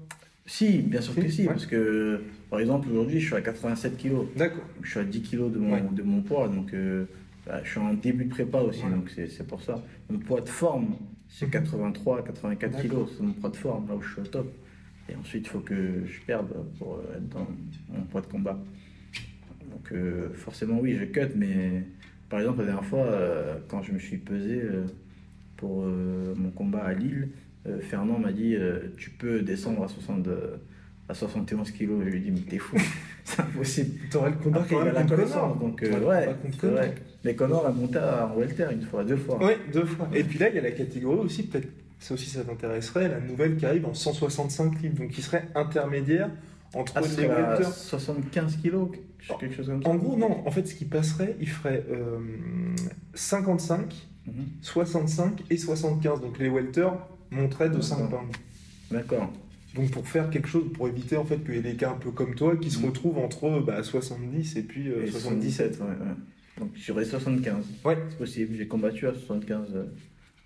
Si, 0.45 0.79
bien 0.79 1.01
sûr 1.01 1.15
que 1.15 1.27
Si, 1.29 1.41
ouais. 1.43 1.47
parce 1.47 1.65
que 1.67 2.21
par 2.49 2.59
exemple 2.59 2.89
aujourd'hui 2.89 3.19
je 3.19 3.27
suis 3.27 3.35
à 3.35 3.41
87 3.41 3.95
kilos. 3.97 4.25
D'accord. 4.35 4.63
Je 4.81 4.89
suis 4.89 4.99
à 4.99 5.03
10 5.03 5.21
kilos 5.21 5.51
de 5.51 5.59
mon, 5.59 5.73
Ouais. 5.73 5.83
de 5.91 6.01
mon 6.03 6.21
poids, 6.21 6.47
donc 6.49 6.73
euh, 6.73 7.05
bah, 7.45 7.61
je 7.63 7.69
suis 7.69 7.79
en 7.79 7.93
début 7.93 8.25
de 8.25 8.29
prépa 8.31 8.59
aussi, 8.59 8.81
Voilà. 8.81 8.95
donc 8.97 9.09
c'est 9.11 9.27
c'est 9.27 9.45
pour 9.47 9.61
ça. 9.61 9.81
Mon 10.09 10.17
poids 10.19 10.41
de 10.41 10.49
forme, 10.49 10.95
c'est 11.29 11.49
83, 11.49 12.23
84 12.23 12.59
D'accord. 12.71 12.81
kilos, 12.81 13.13
c'est 13.15 13.23
mon 13.23 13.33
poids 13.33 13.49
de 13.51 13.55
forme, 13.55 13.87
là 13.87 13.95
où 13.95 14.01
je 14.01 14.11
suis 14.13 14.21
au 14.21 14.25
top. 14.25 14.51
Et 15.09 15.15
ensuite, 15.15 15.45
il 15.45 15.49
faut 15.49 15.59
que 15.59 16.05
je 16.05 16.21
perde 16.25 16.49
pour 16.79 16.95
euh, 16.95 17.17
être 17.17 17.29
dans 17.29 17.47
mon 17.89 18.01
poids 18.05 18.21
de 18.21 18.27
combat. 18.27 18.59
Donc 19.71 19.91
euh, 19.91 20.29
forcément, 20.33 20.79
oui, 20.79 20.95
je 20.99 21.05
cut, 21.05 21.33
mais 21.35 21.83
par 22.29 22.39
exemple, 22.39 22.59
la 22.59 22.65
dernière 22.65 22.85
fois, 22.85 23.05
euh, 23.05 23.55
quand 23.67 23.81
je 23.81 23.93
me 23.93 23.99
suis 23.99 24.17
pesé 24.17 24.61
euh, 24.61 24.85
pour 25.57 25.83
mon 25.83 26.49
combat 26.49 26.83
à 26.83 26.93
Lille, 26.93 27.29
Fernand 27.81 28.17
m'a 28.17 28.31
dit 28.31 28.55
Tu 28.97 29.11
peux 29.11 29.41
descendre 29.41 29.83
à, 29.83 29.87
60, 29.87 30.27
à 31.07 31.13
71 31.13 31.69
kilos. 31.71 32.03
Je 32.03 32.09
lui 32.09 32.17
ai 32.17 32.19
dit 32.19 32.31
Mais 32.31 32.39
t'es 32.39 32.57
fou, 32.57 32.77
c'est 33.23 33.41
impossible. 33.41 33.99
Tu 34.09 34.17
aurais 34.17 34.31
le 34.31 34.37
combat 34.37 34.61
Après, 34.61 34.75
quand 34.75 34.81
il 34.81 34.81
a 34.81 34.85
même 34.85 34.95
la 34.95 35.03
connaissance, 35.03 35.33
Connor. 35.33 35.57
donc 35.57 35.81
T'aurais 35.81 36.03
ouais, 36.03 36.35
vrai. 36.63 36.95
Mais 37.23 37.35
Connor 37.35 37.67
a 37.67 37.71
monté 37.71 37.99
en 37.99 38.35
welter 38.35 38.65
une 38.71 38.81
fois, 38.81 39.03
deux 39.03 39.17
fois. 39.17 39.37
Oui, 39.39 39.53
deux 39.71 39.85
fois. 39.85 40.09
Et 40.13 40.23
puis 40.23 40.39
là, 40.39 40.49
il 40.49 40.55
y 40.55 40.57
a 40.57 40.63
la 40.63 40.71
catégorie 40.71 41.19
aussi, 41.19 41.43
peut-être, 41.43 41.67
ça 41.99 42.15
aussi 42.15 42.27
ça 42.31 42.43
t'intéresserait, 42.43 43.07
la 43.07 43.19
nouvelle 43.19 43.57
qui 43.57 43.67
arrive 43.67 43.85
en 43.85 43.93
165 43.93 44.81
livres, 44.81 44.95
donc 44.95 45.11
qui 45.11 45.21
serait 45.21 45.47
intermédiaire 45.53 46.31
entre 46.73 46.93
Ah, 46.95 47.01
ce 47.03 47.07
les 47.09 47.15
serait 47.27 47.29
à 47.29 47.49
welters. 47.49 47.73
75 47.73 48.57
kilos, 48.57 48.89
quelque 49.39 49.55
chose 49.55 49.67
comme 49.67 49.83
ça. 49.83 49.89
En 49.89 49.95
gros, 49.95 50.17
non, 50.17 50.45
en 50.47 50.51
fait, 50.51 50.65
ce 50.67 50.75
qui 50.75 50.85
passerait, 50.85 51.35
il 51.39 51.49
ferait 51.49 51.85
euh, 51.91 52.19
55, 53.13 54.07
Mhm. 54.27 54.33
65 54.61 55.43
et 55.49 55.57
75. 55.57 56.21
Donc 56.21 56.37
les 56.39 56.49
welters 56.49 56.93
monteraient 57.31 57.69
de 57.69 57.81
5 57.81 57.97
D'accord. 57.97 58.19
pounds. 58.21 58.31
D'accord. 58.91 59.33
Donc 59.75 59.89
pour 59.91 60.07
faire 60.07 60.29
quelque 60.29 60.47
chose, 60.47 60.65
pour 60.73 60.87
éviter 60.87 61.15
en 61.17 61.23
fait 61.25 61.37
qu'il 61.43 61.55
y 61.55 61.57
ait 61.57 61.61
des 61.61 61.75
cas 61.75 61.91
un 61.91 61.95
peu 61.97 62.11
comme 62.11 62.35
toi 62.35 62.55
qui 62.57 62.69
se 62.69 62.79
Mhm. 62.79 62.85
retrouvent 62.85 63.17
entre 63.19 63.61
bah, 63.61 63.81
70 63.83 64.57
et 64.57 64.61
puis 64.63 64.89
euh, 64.89 65.05
Et 65.05 65.11
77. 65.11 65.75
77, 65.75 65.79
ouais, 65.81 65.87
ouais. 65.87 66.13
Donc 66.59 66.69
j'aurais 66.75 67.05
75. 67.05 67.65
Ouais. 67.85 67.97
C'est 68.09 68.17
possible. 68.17 68.55
J'ai 68.57 68.67
combattu 68.67 69.07
à 69.07 69.13
75 69.13 69.67
euh, 69.73 69.85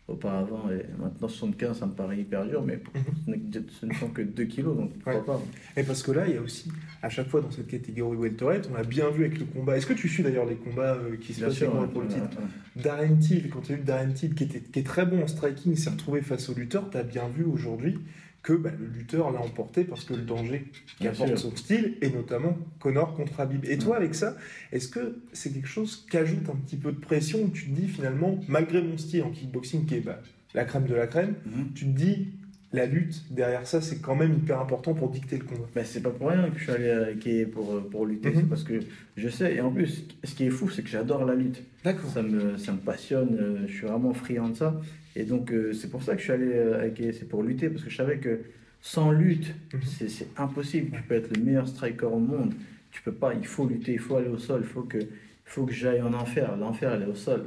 auparavant 0.08 0.70
et 0.70 0.86
maintenant 1.02 1.28
75, 1.28 1.80
ça 1.80 1.86
me 1.88 1.94
paraît 1.94 2.20
hyper 2.20 2.46
dur, 2.46 2.64
mais 2.64 2.80
Mhm. 3.28 3.64
ce 3.82 3.86
ne 3.88 3.94
sont 3.94 4.10
que 4.10 4.22
2 4.22 4.44
kilos, 4.46 4.78
donc 4.78 4.94
pourquoi 4.94 5.16
Ouais. 5.16 5.22
pas. 5.26 5.42
Et 5.78 5.84
parce 5.84 6.04
que 6.04 6.12
là, 6.12 6.28
il 6.28 6.36
y 6.36 6.38
a 6.38 6.42
aussi, 6.42 6.72
à 7.02 7.10
chaque 7.10 7.28
fois 7.28 7.42
dans 7.42 7.50
cette 7.50 7.68
catégorie 7.68 8.16
welterweight, 8.16 8.70
on 8.72 8.76
l'a 8.76 8.84
bien 8.84 9.10
vu 9.10 9.26
avec 9.26 9.40
le 9.40 9.46
combat. 9.46 9.78
Est-ce 9.78 9.88
que 9.88 9.94
tu 9.94 10.08
suis 10.08 10.22
d'ailleurs 10.22 10.46
les 10.46 10.56
combats 10.58 10.94
euh, 10.96 11.16
qui 11.20 11.34
se 11.34 11.44
passent 11.44 11.58
pour 11.60 11.74
ouais, 11.98 12.04
le 12.04 12.08
titre 12.08 12.22
ouais. 12.38 12.82
Darren 12.84 13.18
Till, 13.18 13.50
quand 13.50 13.62
tu 13.62 13.74
as 13.74 13.76
vu 13.78 13.82
Darren 13.84 14.14
Till 14.14 14.36
qui, 14.36 14.44
était, 14.44 14.60
qui 14.60 14.80
est 14.80 14.84
très 14.84 15.06
bon 15.08 15.24
en 15.24 15.28
striking, 15.28 15.76
s'est 15.76 15.90
retrouvé 15.90 16.22
face 16.22 16.50
au 16.50 16.54
lutteur, 16.54 16.90
tu 16.92 16.98
as 16.98 17.04
bien 17.04 17.28
vu 17.28 17.44
aujourd'hui 17.44 17.98
que 18.46 18.54
bah, 18.54 18.70
le 18.80 18.86
lutteur 18.86 19.32
l'a 19.32 19.40
emporté 19.42 19.84
parce 19.84 20.06
que 20.06 20.14
le 20.14 20.22
danger 20.22 20.66
qu'apporte 21.00 21.36
son 21.36 21.56
style, 21.56 21.98
et 22.02 22.12
notamment 22.12 22.56
Connor 22.80 23.16
contre 23.16 23.40
Habib. 23.40 23.66
Et 23.66 23.80
toi, 23.80 23.98
avec 23.98 24.14
ça, 24.14 24.38
est-ce 24.72 24.88
que 24.88 25.18
c'est 25.34 25.52
quelque 25.52 25.68
chose 25.68 26.06
qui 26.10 26.16
ajoute 26.16 26.48
un 26.50 26.56
petit 26.56 26.78
peu 26.78 26.92
de 26.92 27.00
pression 27.00 27.40
où 27.42 27.50
tu 27.50 27.66
te 27.66 27.72
dis 27.72 27.88
finalement, 27.88 28.40
malgré 28.48 28.84
mon 28.84 29.00
style 29.00 29.24
en 29.24 29.32
kickboxing 29.32 29.88
qui 29.88 29.96
est 29.96 30.00
bah, 30.02 30.22
la 30.54 30.64
crème 30.64 30.86
de 30.86 30.94
la 30.94 31.08
crème, 31.08 31.34
Mhm. 31.46 31.74
tu 31.74 31.86
te 31.86 31.90
dis 31.90 32.28
la 32.74 32.86
lutte 32.86 33.24
derrière 33.32 33.66
ça, 33.66 33.80
c'est 33.82 34.00
quand 34.02 34.16
même 34.16 34.34
hyper 34.34 34.60
important 34.60 34.94
pour 34.94 35.10
dicter 35.10 35.38
le 35.38 35.46
combat. 35.46 35.66
Ben, 35.74 35.86
c'est 35.86 36.02
pas 36.02 36.10
pour 36.10 36.30
rien 36.30 36.50
que 36.50 36.58
je 36.60 36.64
suis 36.64 36.72
allé 36.74 36.90
à 36.90 37.06
Ikea 37.08 37.46
pour, 37.46 37.74
euh, 37.74 37.88
pour 37.90 38.06
lutter, 38.06 38.30
Mhm. 38.30 38.36
c'est 38.38 38.50
parce 38.50 38.64
que 38.64 38.80
je 39.16 39.30
sais, 39.30 39.56
et 39.56 39.62
en 39.62 39.72
plus, 39.72 40.04
ce 40.24 40.36
qui 40.36 40.46
est 40.46 40.50
fou, 40.50 40.70
c'est 40.70 40.82
que 40.82 40.90
j'adore 40.90 41.24
la 41.26 41.36
lutte. 41.36 41.62
D'accord. 41.84 42.10
Ça 42.10 42.22
me, 42.22 42.58
ça 42.58 42.74
me 42.74 42.80
passionne, 42.80 43.38
euh, 43.40 43.58
je 43.68 43.74
suis 43.74 43.88
vraiment 43.88 44.14
friand 44.14 44.50
de 44.50 44.56
ça. 44.56 44.80
Et 45.16 45.24
donc, 45.24 45.52
euh, 45.52 45.72
c'est 45.74 45.90
pour 45.90 46.04
ça 46.04 46.14
que 46.14 46.20
je 46.20 46.24
suis 46.26 46.34
allé 46.34 46.52
euh, 46.54 46.80
à 46.82 46.84
Ikea, 46.84 47.14
c'est 47.14 47.30
pour 47.30 47.44
lutter, 47.44 47.70
parce 47.70 47.84
que 47.84 47.90
je 47.90 47.96
savais 47.96 48.18
que 48.18 48.40
sans 48.82 49.12
lutte, 49.12 49.54
Mhm. 49.74 49.80
c'est 49.86 50.10
c'est 50.10 50.28
impossible. 50.38 50.92
Tu 50.98 51.04
peux 51.04 51.16
être 51.16 51.36
le 51.36 51.42
meilleur 51.44 51.68
striker 51.68 52.06
au 52.08 52.20
monde, 52.20 52.54
tu 52.92 53.02
peux 53.02 53.14
pas, 53.14 53.34
il 53.34 53.46
faut 53.46 53.66
lutter, 53.68 53.94
il 53.94 54.00
faut 54.00 54.18
aller 54.18 54.28
au 54.30 54.38
sol, 54.38 54.62
il 54.64 54.68
faut 54.68 54.82
que, 54.82 54.98
il 54.98 55.08
faut 55.46 55.66
que 55.66 55.74
j'aille 55.74 56.02
en 56.02 56.14
enfer. 56.14 56.58
L'enfer, 56.58 56.92
elle 56.94 57.04
est 57.04 57.12
au 57.12 57.16
sol. 57.16 57.46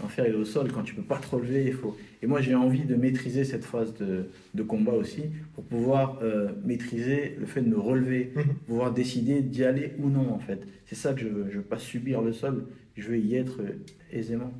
L'enfer, 0.00 0.26
il 0.28 0.34
est 0.34 0.36
au 0.36 0.44
sol 0.44 0.70
quand 0.72 0.82
tu 0.82 0.94
peux 0.94 1.02
pas 1.02 1.18
te 1.18 1.26
relever. 1.34 1.64
Il 1.66 1.72
faut... 1.72 1.96
Et 2.22 2.26
moi, 2.26 2.40
j'ai 2.40 2.54
envie 2.54 2.84
de 2.84 2.94
maîtriser 2.94 3.44
cette 3.44 3.64
phase 3.64 3.94
de, 3.94 4.26
de 4.54 4.62
combat 4.62 4.92
aussi, 4.92 5.22
pour 5.54 5.64
pouvoir 5.64 6.18
euh, 6.22 6.48
maîtriser 6.64 7.36
le 7.40 7.46
fait 7.46 7.62
de 7.62 7.68
me 7.68 7.78
relever, 7.78 8.32
Mhm. 8.36 8.44
pouvoir 8.66 8.92
décider 8.92 9.40
d'y 9.42 9.64
aller 9.64 9.92
ou 9.98 10.08
non, 10.08 10.32
en 10.32 10.38
fait. 10.38 10.66
C'est 10.86 10.94
ça 10.94 11.12
que 11.14 11.20
je 11.20 11.28
veux. 11.28 11.46
Je 11.50 11.56
veux 11.58 11.64
pas 11.64 11.78
subir 11.78 12.22
le 12.22 12.32
sol, 12.32 12.66
je 12.96 13.08
veux 13.08 13.18
y 13.18 13.34
être 13.34 13.60
euh, 13.60 13.84
aisément. 14.12 14.52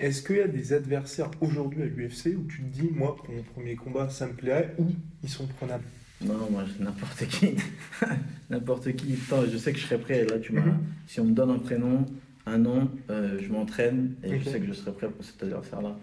Est-ce 0.00 0.22
qu'il 0.22 0.36
y 0.36 0.40
a 0.40 0.48
des 0.48 0.72
adversaires 0.72 1.30
aujourd'hui 1.40 1.82
à 1.82 1.86
l'UFC 1.86 2.34
où 2.36 2.44
tu 2.48 2.62
te 2.62 2.68
dis, 2.80 2.90
moi, 2.94 3.16
pour 3.16 3.34
mon 3.34 3.42
premier 3.42 3.76
combat, 3.76 4.08
ça 4.10 4.26
me 4.26 4.32
plairait, 4.34 4.74
ou 4.78 4.86
ils 5.22 5.28
sont 5.28 5.46
prenables? 5.46 5.84
Non, 6.22 6.48
moi, 6.50 6.64
n'importe 6.80 7.26
qui. 7.28 7.54
n'importe 8.50 8.92
qui. 8.96 9.12
Putain, 9.12 9.44
je 9.50 9.56
sais 9.58 9.72
que 9.72 9.78
je 9.78 9.84
serai 9.84 9.98
prêt. 9.98 10.24
Là, 10.24 10.38
tu 10.38 10.52
m'as. 10.52 10.62
Mhm. 10.62 10.78
Si 11.06 11.20
on 11.20 11.24
me 11.24 11.32
donne 11.34 11.50
un 11.50 11.58
prénom, 11.58 12.04
un 12.46 12.58
nom, 12.58 12.88
euh, 13.10 13.38
je 13.40 13.48
m'entraîne 13.52 14.14
et 14.22 14.34
Ok. 14.34 14.40
je 14.44 14.50
sais 14.50 14.60
que 14.60 14.66
je 14.66 14.72
serai 14.72 14.92
prêt 14.92 15.08
pour 15.08 15.24
cet 15.24 15.42
adversaire-là. 15.42 15.96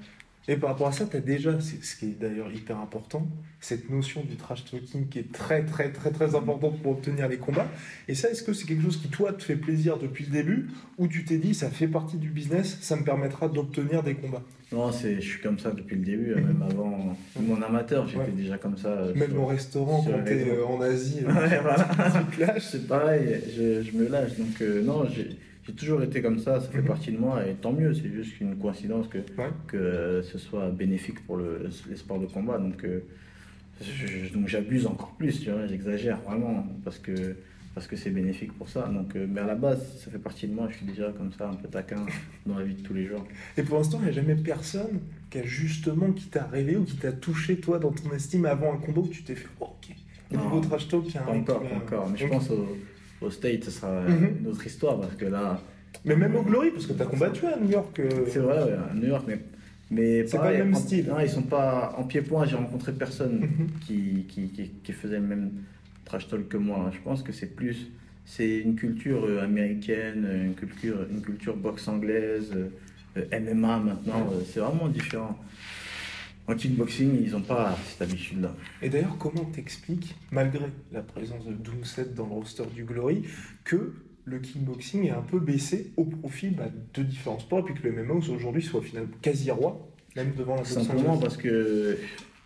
Et 0.49 0.57
par 0.57 0.71
rapport 0.71 0.87
à 0.87 0.91
ça, 0.91 1.05
tu 1.09 1.15
as 1.15 1.21
déjà, 1.21 1.57
ce 1.61 1.95
qui 1.95 2.05
est 2.07 2.19
d'ailleurs 2.19 2.51
hyper 2.51 2.77
important, 2.77 3.25
cette 3.61 3.89
notion 3.89 4.25
du 4.25 4.35
trash 4.35 4.65
talking 4.69 5.07
qui 5.07 5.19
est 5.19 5.31
très 5.31 5.63
très 5.63 5.89
très 5.93 6.11
très 6.11 6.35
importante 6.35 6.81
pour 6.81 6.91
obtenir 6.91 7.29
les 7.29 7.37
combats. 7.37 7.69
Et 8.09 8.13
ça, 8.13 8.29
est-ce 8.29 8.43
que 8.43 8.51
c'est 8.51 8.65
quelque 8.67 8.83
chose 8.83 8.97
qui, 9.01 9.07
toi, 9.07 9.31
te 9.31 9.41
fait 9.41 9.55
plaisir 9.55 9.97
depuis 9.97 10.25
le 10.25 10.31
début, 10.31 10.67
ou 10.97 11.07
tu 11.07 11.23
t'es 11.23 11.37
dit, 11.37 11.53
ça 11.53 11.69
fait 11.69 11.87
partie 11.87 12.17
du 12.17 12.27
business, 12.27 12.77
ça 12.81 12.97
me 12.97 13.05
permettra 13.05 13.47
d'obtenir 13.47 14.03
des 14.03 14.15
combats? 14.15 14.43
Non, 14.73 14.91
c'est, 14.91 15.15
je 15.21 15.29
suis 15.29 15.41
comme 15.41 15.59
ça 15.59 15.71
depuis 15.71 15.95
le 15.95 16.03
début, 16.03 16.31
euh, 16.33 16.41
même 16.41 16.61
avant 16.61 17.15
mon 17.39 17.61
amateur, 17.61 18.05
j'étais 18.05 18.19
Ouais. 18.25 18.31
déjà 18.35 18.57
comme 18.57 18.75
ça. 18.77 18.89
euh, 18.89 19.13
Même 19.15 19.29
sur- 19.31 19.41
au 19.43 19.45
restaurant, 19.45 20.03
quand 20.03 20.17
les 20.17 20.23
tu 20.25 20.33
es 20.33 20.43
réseaux. 20.51 20.65
en 20.65 20.81
Asie, 20.81 21.19
euh, 21.21 21.27
Ouais, 21.31 21.59
voilà. 21.61 21.87
tu 22.29 22.35
te 22.35 22.41
lâches. 22.41 22.67
C'est 22.69 22.85
pareil, 22.85 23.39
je, 23.55 23.81
je 23.81 23.91
me 23.97 24.09
lâche. 24.09 24.35
Donc, 24.37 24.61
euh, 24.61 24.81
non, 24.81 25.05
j'ai, 25.09 25.37
j'ai 25.65 25.73
toujours 25.73 26.01
été 26.03 26.21
comme 26.21 26.39
ça, 26.39 26.59
ça 26.59 26.67
fait 26.69 26.79
Mhm. 26.81 26.87
partie 26.87 27.11
de 27.11 27.17
moi 27.17 27.45
et 27.47 27.53
tant 27.55 27.71
mieux, 27.73 27.93
c'est 27.93 28.09
juste 28.11 28.39
une 28.41 28.57
coïncidence 28.57 29.07
que, 29.07 29.19
Ouais. 29.19 29.49
que 29.67 29.77
euh, 29.77 30.23
ce 30.23 30.37
soit 30.37 30.69
bénéfique 30.69 31.25
pour 31.25 31.37
le, 31.37 31.69
les 31.89 31.95
sports 31.95 32.19
de 32.19 32.25
combat. 32.25 32.57
Donc, 32.57 32.83
euh, 32.83 32.99
j'abuse 34.45 34.85
encore 34.85 35.15
plus, 35.17 35.43
j'exagère 35.69 36.19
vraiment 36.21 36.65
parce 36.83 36.99
que, 36.99 37.35
parce 37.73 37.87
que 37.87 37.95
c'est 37.95 38.11
bénéfique 38.11 38.53
pour 38.53 38.69
ça. 38.69 38.87
Donc, 38.87 39.15
euh, 39.15 39.25
mais 39.29 39.41
à 39.41 39.45
la 39.47 39.55
base, 39.55 39.97
ça 39.97 40.11
fait 40.11 40.19
partie 40.19 40.47
de 40.47 40.53
moi, 40.53 40.67
je 40.69 40.77
suis 40.77 40.85
déjà 40.85 41.11
comme 41.17 41.31
ça, 41.33 41.49
un 41.49 41.53
peu 41.55 41.67
taquin 41.67 42.05
dans 42.45 42.57
la 42.57 42.63
vie 42.65 42.75
de 42.75 42.81
tous 42.81 42.93
les 42.93 43.05
jours. 43.05 43.25
Et 43.57 43.63
pour 43.63 43.77
l'instant, 43.77 43.97
il 44.01 44.03
n'y 44.03 44.09
a 44.09 44.13
jamais 44.13 44.35
personne 44.35 44.99
qui 45.29 45.39
a 45.39 45.43
justement, 45.43 46.11
qui 46.11 46.25
t'a 46.27 46.43
réveillé 46.45 46.77
ou 46.77 46.83
qui 46.83 46.97
t'a 46.97 47.11
touché, 47.11 47.57
toi, 47.57 47.79
dans 47.79 47.91
ton 47.91 48.13
estime 48.13 48.45
avant 48.45 48.73
un 48.73 48.77
combat 48.77 49.01
où 49.01 49.07
tu 49.07 49.23
t'es 49.23 49.35
fait, 49.35 49.47
oh, 49.59 49.65
ok, 49.65 49.95
au 50.33 50.37
niveau 50.37 50.59
trash 50.59 50.87
talk, 50.87 51.03
il 51.07 51.15
y 51.15 51.17
a 51.17 51.23
un 51.25 51.39
encore, 51.39 51.63
encore. 51.75 52.09
Mais 52.11 52.17
je 52.17 52.27
pense 52.27 52.49
au, 52.51 52.77
au 53.23 53.31
State, 53.31 53.63
ce 53.65 53.71
sera 53.71 54.01
Mhm. 54.01 54.37
une 54.41 54.47
autre 54.47 54.65
histoire 54.65 54.99
parce 54.99 55.15
que 55.15 55.25
là, 55.25 55.59
Mais 56.05 56.15
même 56.15 56.35
au 56.35 56.41
Glory, 56.43 56.71
parce 56.71 56.85
que 56.87 56.93
tu 56.93 57.01
as 57.01 57.05
combattu 57.05 57.45
à 57.45 57.57
New 57.57 57.69
York. 57.69 57.97
euh, 57.99 58.09
c'est 58.27 58.39
vrai, 58.39 58.63
ouais, 58.63 58.73
à 58.73 58.93
New 58.93 59.07
York, 59.07 59.23
mais. 59.27 59.39
Mais 59.91 60.25
C'est 60.25 60.37
pas 60.37 60.51
le 60.51 60.57
même 60.57 60.73
en- 60.73 60.77
style. 60.77 61.05
non, 61.07 61.19
ils 61.19 61.29
sont 61.29 61.43
pas 61.43 61.93
en 61.97 62.03
pied-point. 62.03 62.45
J'ai 62.47 62.55
rencontré 62.55 62.91
personne 62.93 63.41
Mhm. 63.41 63.67
qui, 63.85 64.25
qui, 64.27 64.47
qui, 64.49 64.69
qui 64.83 64.91
faisait 64.91 65.19
le 65.19 65.27
même 65.27 65.51
trash 66.03 66.27
talk 66.27 66.47
que 66.47 66.57
moi. 66.57 66.89
Je 66.93 66.99
pense 67.03 67.21
que 67.21 67.31
c'est 67.31 67.55
plus 67.55 67.87
c'est 68.25 68.59
une 68.59 68.75
culture 68.75 69.25
euh, 69.25 69.43
américaine, 69.43 70.27
une 70.45 70.55
culture, 70.55 71.05
une 71.11 71.21
culture 71.21 71.55
boxe 71.57 71.87
anglaise, 71.87 72.51
euh, 72.55 73.25
MMA 73.31 73.77
maintenant, 73.79 74.29
euh, 74.31 74.41
c'est 74.49 74.61
vraiment 74.61 74.87
différent. 74.87 75.37
En 76.47 76.55
kickboxing, 76.55 77.23
ils 77.23 77.31
n'ont 77.31 77.41
pas 77.41 77.77
cette 77.87 78.01
habitude-là. 78.01 78.53
Et 78.81 78.89
d'ailleurs, 78.89 79.17
comment 79.17 79.45
t'expliques, 79.45 80.15
malgré 80.31 80.65
la 80.91 81.01
présence 81.01 81.45
de 81.45 81.53
Doomset 81.53 82.05
dans 82.15 82.25
le 82.25 82.33
roster 82.33 82.63
du 82.75 82.83
Glory, 82.83 83.23
que 83.63 83.93
le 84.25 84.39
kickboxing 84.39 85.05
est 85.05 85.11
un 85.11 85.21
peu 85.21 85.39
baissé 85.39 85.91
au 85.95 86.03
profit 86.05 86.49
bah, 86.49 86.65
de 86.93 87.03
différents 87.03 87.39
sports 87.39 87.59
et 87.59 87.63
puis 87.63 87.73
que 87.75 87.87
le 87.87 88.03
MMA 88.03 88.13
aujourd'hui 88.15 88.61
soit 88.61 88.81
finalement 88.81 89.11
quasi 89.21 89.51
roi, 89.51 89.89
même 90.15 90.33
devant 90.37 90.55
la 90.55 90.63
Simplement 90.65 91.17
parce 91.17 91.37
que 91.37 91.97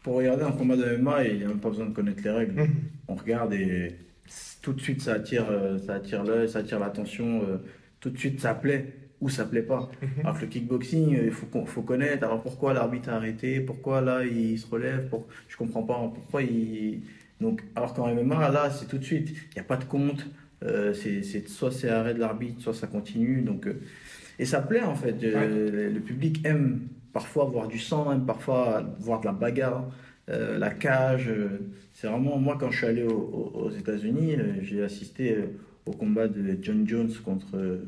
pour 0.04 0.16
regarder 0.16 0.44
un 0.44 0.52
combat 0.52 0.78
de 0.78 0.96
MMA, 0.98 1.24
il 1.26 1.38
n'y 1.40 1.44
a 1.44 1.48
même 1.48 1.60
pas 1.60 1.70
besoin 1.70 1.88
de 1.88 1.94
connaître 1.94 2.22
les 2.24 2.30
règles. 2.30 2.62
Mhm. 2.62 2.70
On 3.08 3.16
regarde 3.16 3.54
et 3.54 3.96
tout 4.62 4.74
de 4.74 4.82
suite 4.82 5.02
ça 5.02 5.14
attire, 5.14 5.48
euh, 5.50 5.78
ça 5.80 5.96
attire 5.96 6.24
l'œil, 6.24 6.48
ça 6.50 6.60
attire 6.60 6.80
l'attention. 6.80 7.42
euh, 7.48 7.58
Tout 8.00 8.10
de 8.12 8.18
suite 8.18 8.40
ça 8.42 8.54
plaît 8.54 8.94
ou 9.22 9.30
ça 9.30 9.46
plaît 9.46 9.62
pas. 9.64 9.90
Mhm. 10.02 10.10
Alors 10.24 10.36
que 10.38 10.42
le 10.42 10.48
kickboxing, 10.48 11.16
euh, 11.16 11.26
il 11.26 11.32
faut, 11.32 11.82
connaître. 11.82 12.24
Alors 12.26 12.42
pourquoi 12.42 12.74
l'arbitre 12.74 13.10
a 13.10 13.14
arrêté? 13.16 13.60
Pourquoi 13.62 14.02
là 14.02 14.24
il 14.26 14.58
se 14.60 14.68
relève? 14.68 15.10
Pour... 15.10 15.28
Je 15.48 15.58
comprends 15.58 15.84
pas. 15.84 15.96
Pourquoi 16.14 16.42
il. 16.44 17.02
Donc, 17.42 17.64
alors 17.76 17.94
qu'en 17.94 18.14
MMA, 18.14 18.50
là 18.50 18.70
c'est 18.70 18.88
tout 18.88 18.98
de 18.98 19.04
suite. 19.04 19.30
Il 19.30 19.54
n'y 19.56 19.62
a 19.62 19.64
pas 19.64 19.78
de 19.78 19.86
compte. 19.86 20.26
Euh, 20.64 20.92
c'est, 20.94 21.22
c'est- 21.22 21.48
soit 21.48 21.72
c'est 21.72 21.90
arrêt 21.90 22.14
de 22.16 22.20
l'arbitre, 22.20 22.62
soit 22.62 22.74
ça 22.74 22.88
continue. 22.88 23.42
Donc, 23.42 23.68
euh, 23.68 23.80
et 24.40 24.46
ça 24.46 24.62
plaît 24.62 24.82
en 24.82 24.96
fait. 24.96 25.16
Euh, 25.24 25.92
Le 25.94 26.00
public 26.00 26.42
aime 26.46 26.82
parfois 27.14 27.46
voir 27.46 27.68
du 27.68 27.80
sang, 27.80 28.12
aime 28.12 28.26
parfois 28.26 28.84
voir 29.00 29.22
de 29.22 29.26
la 29.26 29.34
bagarre, 29.34 29.90
la 30.28 30.70
cage. 30.72 31.32
c'est 31.94 32.08
vraiment. 32.08 32.38
Moi, 32.38 32.58
quand 32.60 32.70
je 32.72 32.78
suis 32.78 32.86
allé 32.88 33.04
au- 33.04 33.12
au- 33.56 33.66
aux 33.66 33.72
États-Unis, 33.72 34.36
j'ai 34.62 34.84
assisté 34.84 35.36
au 35.86 35.92
combat 35.92 36.28
de 36.28 36.58
John 36.62 36.88
Jones 36.88 37.12
contre, 37.24 37.80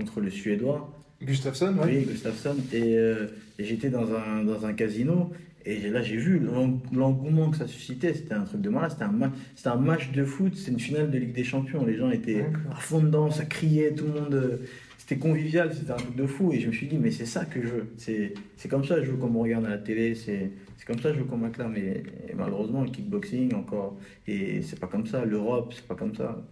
contre 0.00 0.20
le 0.20 0.30
Suédois. 0.30 0.92
Gustafsson. 1.22 1.74
Oui, 1.84 2.04
Gustafsson. 2.08 2.56
Et, 2.72 2.96
euh, 2.96 3.26
et 3.58 3.64
j'étais 3.64 3.90
dans 3.90 4.12
un, 4.14 4.42
dans 4.44 4.64
un 4.64 4.72
casino. 4.72 5.30
Et 5.66 5.90
là, 5.90 6.00
j'ai 6.02 6.16
vu 6.16 6.38
l'eng- 6.38 6.80
l'engouement 6.92 7.50
que 7.50 7.58
ça 7.58 7.66
suscitait. 7.68 8.14
C'était 8.14 8.32
un 8.34 8.44
truc 8.44 8.62
de 8.62 8.70
malade. 8.70 8.92
C'était 8.92 9.04
un, 9.04 9.12
ma- 9.12 9.32
c'était 9.54 9.68
un 9.68 9.76
match 9.76 10.10
de 10.12 10.24
foot. 10.24 10.54
C'est 10.56 10.70
une 10.70 10.80
finale 10.80 11.10
de 11.10 11.18
Ligue 11.18 11.34
des 11.34 11.44
Champions. 11.44 11.84
Les 11.84 11.96
gens 11.96 12.10
étaient 12.10 12.46
à 12.72 12.76
fond 12.76 13.02
dedans. 13.02 13.30
Ça 13.30 13.44
criait. 13.44 13.92
Tout 13.92 14.06
le 14.06 14.12
monde. 14.20 14.34
euh, 14.34 14.56
C'était 14.96 15.18
convivial. 15.18 15.74
C'était 15.74 15.90
un 15.92 15.96
truc 15.96 16.16
de 16.16 16.26
fou. 16.26 16.52
Et 16.54 16.60
je 16.60 16.68
me 16.68 16.72
suis 16.72 16.86
dit, 16.88 16.96
mais 16.96 17.10
c'est 17.10 17.26
ça 17.26 17.44
que 17.44 17.60
je 17.60 17.68
veux. 17.68 17.86
C'est 17.98 18.68
comme 18.70 18.84
ça 18.86 18.94
que 18.96 19.04
je 19.04 19.10
veux 19.10 19.18
qu'on 19.18 19.28
me 19.28 19.38
regarde 19.38 19.66
à 19.66 19.70
la 19.70 19.78
télé. 19.78 20.14
C'est 20.14 20.50
c'est 20.78 20.86
comme 20.86 20.98
ça 21.00 21.10
que 21.10 21.16
je 21.16 21.20
veux 21.20 21.26
qu'on 21.26 21.36
m'acclame. 21.36 21.76
Et, 21.76 22.02
et 22.30 22.34
malheureusement, 22.34 22.82
le 22.82 22.88
kickboxing, 22.88 23.52
encore. 23.54 23.98
Et 24.26 24.62
c'est 24.62 24.80
pas 24.80 24.86
comme 24.86 25.06
ça. 25.06 25.26
L'Europe, 25.26 25.74
c'est 25.76 25.86
pas 25.86 25.94
comme 25.94 26.14
ça. 26.14 26.42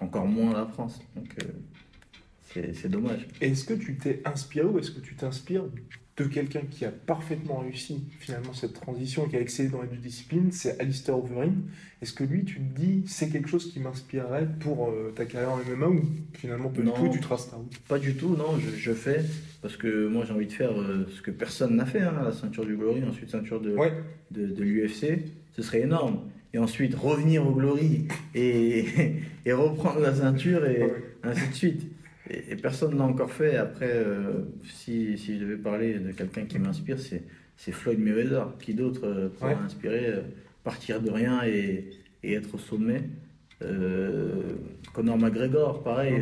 Encore 0.00 0.26
moins 0.28 0.52
la 0.52 0.66
France. 0.66 1.00
Donc, 1.16 1.26
euh, 1.42 1.46
c'est 2.74 2.88
dommage. 2.88 3.26
Est-ce 3.40 3.64
que 3.64 3.74
tu 3.74 3.96
t'es 3.96 4.20
inspiré 4.24 4.66
ou 4.66 4.78
est-ce 4.78 4.90
que 4.90 5.00
tu 5.00 5.14
t'inspires 5.14 5.64
de 6.16 6.24
quelqu'un 6.24 6.62
qui 6.70 6.86
a 6.86 6.90
parfaitement 6.90 7.58
réussi 7.58 8.04
finalement 8.20 8.54
cette 8.54 8.72
transition 8.72 9.26
et 9.26 9.28
qui 9.28 9.36
a 9.36 9.40
excellé 9.40 9.68
dans 9.68 9.82
les 9.82 9.88
deux 9.88 9.96
disciplines? 9.98 10.50
C'est 10.50 10.80
Alistair 10.80 11.18
Overeem. 11.18 11.62
Est-ce 12.00 12.12
que 12.14 12.24
lui, 12.24 12.44
tu 12.44 12.56
te 12.60 12.80
dis, 12.80 13.04
c'est 13.06 13.28
quelque 13.30 13.48
chose 13.48 13.70
qui 13.72 13.80
m'inspirerait 13.80 14.48
pour 14.60 14.88
euh, 14.88 15.12
ta 15.14 15.24
carrière 15.26 15.50
en 15.52 15.58
MMA 15.58 15.88
ou 15.88 16.02
finalement 16.34 16.68
pas 16.70 16.80
du 16.80 16.86
Non. 16.86 16.94
tout 16.94 17.06
et 17.06 17.10
tu 17.10 17.20
traces 17.20 17.50
ta 17.50 17.56
route? 17.56 17.78
Pas 17.88 17.98
du 17.98 18.14
tout, 18.14 18.34
non, 18.36 18.58
je, 18.58 18.70
je 18.76 18.92
fais 18.92 19.22
parce 19.62 19.76
que 19.76 20.06
moi 20.08 20.24
j'ai 20.26 20.32
envie 20.32 20.46
de 20.46 20.52
faire 20.52 20.78
euh, 20.80 21.06
ce 21.14 21.20
que 21.22 21.30
personne 21.30 21.76
n'a 21.76 21.84
fait, 21.86 22.00
hein, 22.00 22.14
la 22.24 22.32
ceinture 22.32 22.64
du 22.64 22.76
Glory, 22.76 23.02
ensuite 23.04 23.28
ceinture 23.30 23.60
de, 23.60 23.74
Ouais, 23.76 23.92
de, 24.30 24.46
de 24.46 24.62
l'UFC, 24.62 25.18
ce 25.54 25.62
serait 25.62 25.82
énorme. 25.82 26.20
Et 26.54 26.58
ensuite 26.58 26.94
revenir 26.94 27.46
au 27.46 27.52
Glory 27.52 28.06
et, 28.34 28.86
et 29.44 29.52
reprendre 29.52 30.00
la 30.00 30.14
ceinture 30.14 30.64
et 30.64 30.82
Ouais. 30.84 30.92
ainsi 31.24 31.48
de 31.48 31.54
suite. 31.54 31.82
Et, 32.30 32.52
et 32.52 32.56
personne 32.56 32.92
ne 32.94 32.98
l'a 32.98 33.04
encore 33.04 33.30
fait. 33.32 33.56
Après, 33.56 33.90
euh, 33.92 34.32
si, 34.64 35.16
si 35.18 35.38
je 35.38 35.44
devais 35.44 35.56
parler 35.56 35.98
de 35.98 36.12
quelqu'un 36.12 36.44
qui 36.44 36.58
m'inspire, 36.58 36.98
c'est, 36.98 37.22
c'est 37.56 37.72
Floyd 37.72 37.98
Mayweather. 38.00 38.56
Qui 38.58 38.74
d'autre 38.74 39.02
euh, 39.04 39.28
pourrait 39.28 39.54
Ouais. 39.54 39.60
inspirer 39.64 40.06
euh, 40.06 40.20
partir 40.64 41.00
de 41.00 41.10
rien 41.10 41.42
et, 41.44 41.90
et 42.22 42.32
être 42.34 42.54
au 42.54 42.58
sommet 42.58 43.02
Conor 44.92 45.18
McGregor, 45.18 45.82
pareil. 45.82 46.14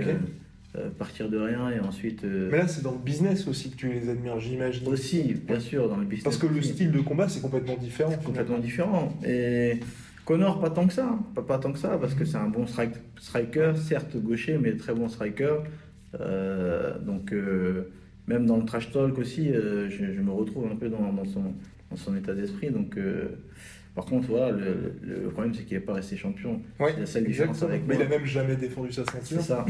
Euh, 0.76 0.88
partir 0.98 1.28
de 1.28 1.38
rien 1.38 1.70
et 1.70 1.78
ensuite 1.78 2.24
euh, 2.24 2.48
mais 2.50 2.58
là 2.58 2.66
c'est 2.66 2.82
dans 2.82 2.90
le 2.90 2.98
business 2.98 3.46
aussi 3.46 3.70
que 3.70 3.76
tu 3.76 3.92
les 3.92 4.08
admires, 4.08 4.40
j'imagine. 4.40 4.88
aussi 4.88 5.32
bien 5.34 5.60
sûr 5.60 5.88
dans 5.88 5.96
le 5.98 6.04
business 6.04 6.24
Parce 6.24 6.36
que 6.36 6.48
le 6.48 6.60
style 6.62 6.90
de 6.90 6.98
combat 6.98 7.28
c'est 7.28 7.40
complètement 7.40 7.76
différent. 7.76 8.10
complètement 8.24 8.58
différent 8.58 9.16
et 9.24 9.78
Connor 10.24 10.60
pas 10.60 10.70
tant 10.70 10.88
que 10.88 10.92
ça 10.92 11.16
pas, 11.32 11.42
pas 11.42 11.58
tant 11.58 11.72
que 11.72 11.78
ça 11.78 11.96
parce 11.96 12.14
que 12.14 12.24
c'est 12.24 12.38
un 12.38 12.48
bon 12.48 12.66
strike- 12.66 12.98
striker 13.20 13.74
certes 13.76 14.16
gaucher 14.16 14.58
mais 14.60 14.76
très 14.76 14.92
bon 14.94 15.08
striker 15.08 15.58
donc 17.00 17.32
euh, 17.32 17.90
même 18.26 18.46
dans 18.46 18.56
le 18.56 18.64
trash 18.64 18.90
talk 18.92 19.18
aussi 19.18 19.50
euh, 19.50 19.88
je, 19.90 20.12
je 20.12 20.20
me 20.20 20.30
retrouve 20.30 20.66
un 20.70 20.76
peu 20.76 20.88
dans, 20.88 21.12
dans 21.12 21.24
son, 21.24 21.42
dans 21.90 21.96
son 21.96 22.16
état 22.16 22.34
d'esprit 22.34 22.70
donc 22.70 22.96
euh, 22.96 23.28
par 23.94 24.04
contre 24.06 24.28
voilà 24.28 24.50
le, 24.50 25.28
problème 25.30 25.54
c'est 25.54 25.64
qu'il 25.64 25.76
n'est 25.76 25.82
pas 25.84 25.94
resté 25.94 26.16
champion 26.16 26.60
Ouais, 26.80 26.92
c'est 26.94 27.00
la 27.00 27.06
seule 27.06 27.24
différence 27.26 27.56
exactement. 27.62 27.70
avec 27.72 27.86
Mais 27.88 27.94
moi 27.96 28.04
il 28.04 28.06
a 28.14 28.18
même 28.18 28.26
jamais 28.26 28.56
défendu 28.56 28.92
sa 28.92 29.04
c'est 29.04 29.18
ceinture. 29.24 29.40
ça. 29.42 29.66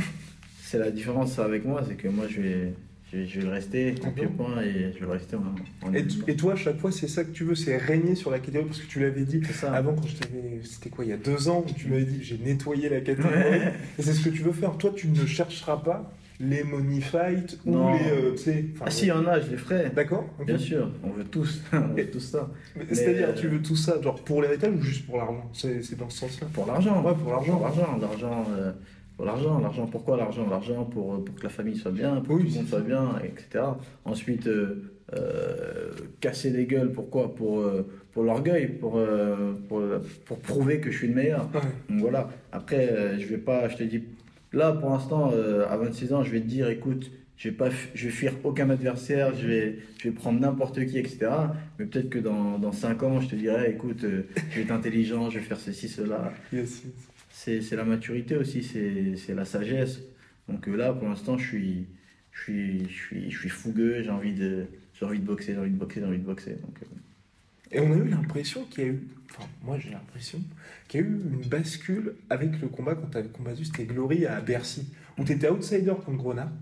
C'est 0.62 0.78
la 0.78 0.90
différence 0.90 1.38
avec 1.38 1.64
moi, 1.64 1.82
c'est 1.86 1.94
que 1.94 2.08
moi 2.08 2.24
je 2.26 2.40
vais, 2.40 2.72
je 3.12 3.18
vais, 3.18 3.26
je 3.26 3.38
vais 3.38 3.46
le 3.46 3.52
rester 3.52 3.94
en 4.04 4.10
pied-point 4.10 4.62
et 4.62 4.92
je 4.94 4.98
vais 4.98 5.06
le 5.06 5.12
rester 5.12 5.36
en, 5.36 5.86
en 5.86 5.92
Et, 5.94 6.04
et 6.26 6.36
toi, 6.36 6.54
à 6.54 6.56
chaque 6.56 6.78
fois, 6.78 6.90
c'est 6.90 7.06
ça 7.06 7.22
que 7.22 7.30
tu 7.30 7.44
veux, 7.44 7.54
c'est 7.54 7.76
régner 7.76 8.14
sur 8.16 8.30
la 8.30 8.38
catégorie? 8.38 8.64
Parce 8.66 8.80
que 8.80 8.86
tu 8.88 8.98
l'avais 8.98 9.24
dit 9.24 9.40
C'est 9.46 9.52
ça. 9.52 9.72
avant, 9.72 9.94
quand 9.94 10.06
je 10.06 10.16
t'avais. 10.16 10.60
C'était 10.64 10.88
quoi, 10.88 11.04
il 11.04 11.10
y 11.10 11.12
a 11.12 11.16
deux 11.18 11.48
ans, 11.48 11.64
où 11.68 11.72
tu 11.72 11.88
m'avais 11.88 12.06
dit 12.06 12.24
j'ai 12.24 12.38
nettoyé 12.38 12.88
la 12.88 13.00
catégorie. 13.02 13.34
Ouais. 13.36 13.72
Et 13.98 14.02
c'est 14.02 14.14
ce 14.14 14.24
que 14.24 14.30
tu 14.30 14.42
veux 14.42 14.52
faire. 14.52 14.76
Toi, 14.78 14.92
tu 14.96 15.06
ne 15.08 15.26
chercheras 15.26 15.76
pas 15.76 16.12
les 16.40 16.64
money 16.64 17.00
fight 17.00 17.58
ou 17.64 17.72
Non. 17.72 17.92
les. 17.94 18.10
euh, 18.10 18.62
Ah 18.80 18.90
si, 18.90 19.04
il 19.06 19.08
y 19.08 19.12
en 19.12 19.24
a, 19.26 19.40
je 19.40 19.50
les 19.50 19.56
ferai. 19.56 19.90
D'accord 19.94 20.24
ok. 20.38 20.46
Bien 20.46 20.58
sûr, 20.58 20.90
on 21.04 21.10
veut 21.10 21.24
tous, 21.24 21.62
on 21.72 21.94
veut 21.94 22.06
tous 22.10 22.20
ça. 22.20 22.50
C'est-à-dire, 22.90 23.28
euh, 23.30 23.34
tu 23.34 23.48
veux 23.48 23.62
tout 23.62 23.76
ça, 23.76 24.00
genre 24.02 24.16
pour 24.24 24.42
l'héritage 24.42 24.72
ou 24.74 24.80
juste 24.82 25.06
pour 25.06 25.18
l'argent? 25.18 25.48
C'est 25.52 25.96
dans 25.96 26.10
ce 26.10 26.18
sens-là. 26.20 26.48
Pour 26.52 26.66
l'argent. 26.66 27.02
Ouais, 27.04 27.14
pour 27.14 27.30
l'argent. 27.30 27.56
Pour 27.56 27.62
l'argent, 27.66 27.98
l'argent, 28.00 28.46
euh, 28.58 28.72
pour 29.16 29.26
l'argent, 29.26 29.58
l'argent. 29.60 29.86
Pourquoi 29.86 30.16
l'argent? 30.16 30.46
L'argent 30.50 30.84
pour, 30.84 31.24
pour 31.24 31.34
que 31.36 31.42
la 31.44 31.48
famille 31.50 31.76
soit 31.76 31.92
bien, 31.92 32.16
pour 32.16 32.34
Oui, 32.36 32.42
que 32.42 32.48
tout 32.48 32.54
le 32.54 32.58
monde 32.60 32.68
soit 32.68 32.80
bien, 32.80 33.08
etc. 33.24 33.64
Ensuite, 34.04 34.46
euh, 34.48 34.90
euh, 35.16 35.90
casser 36.20 36.50
les 36.50 36.64
gueules, 36.66 36.90
pourquoi? 36.92 37.34
Pour, 37.34 37.60
euh, 37.60 37.86
pour 38.12 38.24
l'orgueil, 38.24 38.68
pour, 38.68 38.96
euh, 38.98 39.52
pour, 39.68 39.82
pour 40.24 40.38
prouver 40.40 40.80
que 40.80 40.90
je 40.90 40.98
suis 40.98 41.08
le 41.08 41.14
meilleur. 41.14 41.48
Ouais. 41.54 41.60
Donc 41.90 42.00
voilà. 42.00 42.28
Après, 42.50 42.88
euh, 42.90 43.18
je 43.20 43.26
vais 43.26 43.38
pas, 43.38 43.68
je 43.68 43.76
te 43.76 43.82
dis, 43.84 44.02
là 44.54 44.72
pour 44.72 44.90
l'instant, 44.90 45.30
euh, 45.32 45.66
à 45.68 45.76
26 45.76 46.12
ans, 46.12 46.22
je 46.22 46.30
vais 46.30 46.40
te 46.40 46.46
dire, 46.46 46.68
écoute, 46.68 47.10
je 47.36 47.48
vais 47.48 47.54
pas, 47.54 47.68
je 47.94 48.06
vais 48.06 48.12
fuir 48.12 48.32
aucun 48.44 48.70
adversaire, 48.70 49.34
je 49.34 49.46
vais, 49.46 49.78
je 49.98 50.08
vais 50.08 50.14
prendre 50.14 50.40
n'importe 50.40 50.84
qui, 50.86 50.98
etc. 50.98 51.30
Mais 51.78 51.86
peut-être 51.86 52.08
que 52.08 52.18
dans, 52.18 52.58
dans 52.58 52.72
5 52.72 53.02
ans, 53.02 53.20
je 53.20 53.28
te 53.28 53.34
dirai, 53.34 53.70
écoute, 53.70 54.04
euh, 54.04 54.22
je 54.50 54.56
vais 54.56 54.62
être 54.62 54.70
intelligent, 54.70 55.30
je 55.30 55.38
vais 55.38 55.44
faire 55.44 55.58
ceci, 55.58 55.88
cela. 55.88 56.32
Yes, 56.52 56.84
yes. 56.84 57.62
C'est, 57.68 57.76
la 57.76 57.84
maturité 57.84 58.36
aussi, 58.36 58.62
c'est, 58.62 59.16
c'est 59.16 59.34
la 59.34 59.44
sagesse. 59.44 60.00
Donc 60.48 60.68
euh, 60.68 60.76
là, 60.76 60.92
pour 60.92 61.08
l'instant, 61.08 61.36
je 61.36 61.46
suis, 61.46 61.86
je 62.32 62.42
suis, 62.42 62.88
je 62.88 62.94
suis, 62.94 63.30
je 63.30 63.38
suis 63.38 63.48
fougueux, 63.48 64.02
j'ai 64.02 64.10
envie 64.10 64.34
de, 64.34 64.66
j'ai 64.94 65.04
envie 65.04 65.18
de 65.18 65.24
boxer, 65.24 65.54
j'ai 65.54 65.58
envie 65.58 65.70
de 65.70 65.76
boxer, 65.76 66.00
j'ai 66.00 66.06
envie 66.06 66.18
de 66.18 66.24
boxer. 66.24 66.52
Donc, 66.52 66.78
Et 67.74 67.80
on 67.80 67.92
a 67.92 67.96
eu 67.96 68.08
l'impression 68.08 68.64
qu'il 68.70 68.84
y 68.84 68.86
a 68.86 68.90
eu, 68.90 69.02
enfin 69.30 69.48
moi 69.64 69.78
j'ai 69.78 69.90
l'impression, 69.90 70.40
qu'il 70.88 71.00
y 71.00 71.02
a 71.04 71.06
eu 71.06 71.10
une 71.10 71.48
bascule 71.48 72.14
avec 72.30 72.60
le 72.62 72.68
combat 72.68 72.94
quand 72.94 73.08
tu 73.10 73.18
avais 73.18 73.28
combattu, 73.28 73.64
c'était 73.64 73.84
Glory 73.84 74.26
à 74.26 74.40
Bercy, 74.40 74.86
où 75.18 75.24
tu 75.24 75.32
étais 75.32 75.48
outsider 75.48 75.92
contre 76.06 76.18
Grenat, 76.22 76.52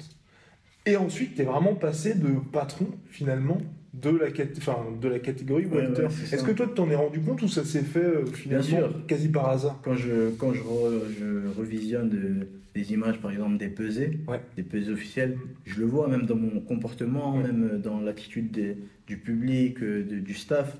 et 0.86 0.96
ensuite 0.96 1.34
tu 1.36 1.42
es 1.42 1.44
vraiment 1.44 1.74
passé 1.74 2.14
de 2.14 2.28
patron 2.50 2.86
finalement 3.10 3.58
de 3.94 4.08
la, 4.08 4.30
cat- 4.30 4.44
enfin, 4.56 4.78
de 5.00 5.06
la 5.08 5.18
catégorie 5.18 5.66
Ouais. 5.66 5.84
Est-ce 6.32 6.42
que 6.44 6.52
toi 6.52 6.66
tu 6.66 6.72
t'en 6.74 6.88
es 6.90 6.94
rendu 6.94 7.20
compte 7.20 7.42
ou 7.42 7.48
ça 7.48 7.62
s'est 7.62 7.82
fait 7.82 7.98
euh, 8.02 8.24
finalement 8.24 8.64
sûr. 8.66 9.06
quasi 9.06 9.28
par 9.28 9.50
hasard 9.50 9.78
Quand 9.84 9.94
je, 9.94 10.30
quand 10.38 10.54
je, 10.54 10.60
re- 10.62 11.02
je 11.18 11.58
revisionne 11.58 12.08
de- 12.08 12.48
des 12.74 12.94
images, 12.94 13.18
par 13.20 13.30
exemple, 13.30 13.58
des 13.58 13.68
pesées, 13.68 14.20
Ouais. 14.26 14.40
des 14.56 14.62
pesées 14.62 14.90
officielles, 14.90 15.36
je 15.66 15.78
le 15.78 15.84
vois 15.84 16.08
même 16.08 16.24
dans 16.24 16.36
mon 16.36 16.58
comportement, 16.60 17.36
même 17.36 17.82
dans 17.84 18.00
l'attitude 18.00 18.76
du 19.06 19.18
public, 19.18 19.82
euh, 19.82 20.02
de- 20.08 20.20
du 20.20 20.32
staff. 20.32 20.78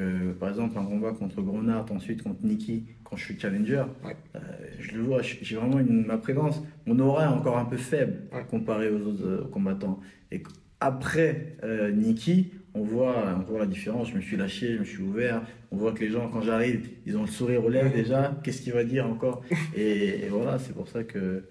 Euh, 0.00 0.32
par 0.34 0.48
exemple, 0.48 0.76
un 0.78 0.84
combat 0.84 1.12
contre 1.12 1.40
Grenard, 1.40 1.86
ensuite 1.92 2.22
contre 2.22 2.40
Nicky, 2.42 2.84
quand 3.04 3.16
je 3.16 3.24
suis 3.26 3.38
challenger, 3.38 3.84
Ouais. 4.04 4.16
euh, 4.34 4.40
je 4.80 4.92
le 4.96 5.02
vois, 5.02 5.22
j'ai 5.22 5.54
vraiment 5.56 5.78
une, 5.78 6.04
ma 6.04 6.18
présence, 6.18 6.60
mon 6.86 6.98
aura 6.98 7.24
est 7.24 7.28
encore 7.28 7.58
un 7.58 7.64
peu 7.64 7.76
faible 7.76 8.22
Ouais. 8.32 8.44
comparé 8.50 8.88
aux 8.90 8.98
autres 9.00 9.24
euh, 9.24 9.48
combattants. 9.52 10.00
Et 10.32 10.42
après 10.80 11.56
euh, 11.62 11.92
Nicky, 11.92 12.50
on 12.74 12.82
voit, 12.82 13.36
on 13.38 13.42
voit 13.48 13.60
la 13.60 13.66
différence. 13.66 14.10
Je 14.10 14.16
me 14.16 14.20
suis 14.20 14.36
lâché, 14.36 14.74
je 14.74 14.80
me 14.80 14.84
suis 14.84 15.00
ouvert. 15.02 15.42
On 15.70 15.76
voit 15.76 15.92
que 15.92 16.00
les 16.00 16.10
gens, 16.10 16.28
quand 16.28 16.42
j'arrive, 16.42 16.88
ils 17.06 17.16
ont 17.16 17.20
le 17.22 17.28
sourire 17.28 17.64
aux 17.64 17.68
lèvres 17.68 17.90
Ouais. 17.94 18.02
déjà. 18.02 18.36
Qu'est-ce 18.42 18.62
qu'il 18.62 18.72
va 18.72 18.82
dire 18.82 19.06
encore 19.06 19.44
et, 19.76 20.24
et 20.24 20.28
voilà, 20.28 20.58
c'est 20.58 20.72
pour 20.74 20.88
ça 20.88 21.04
que, 21.04 21.44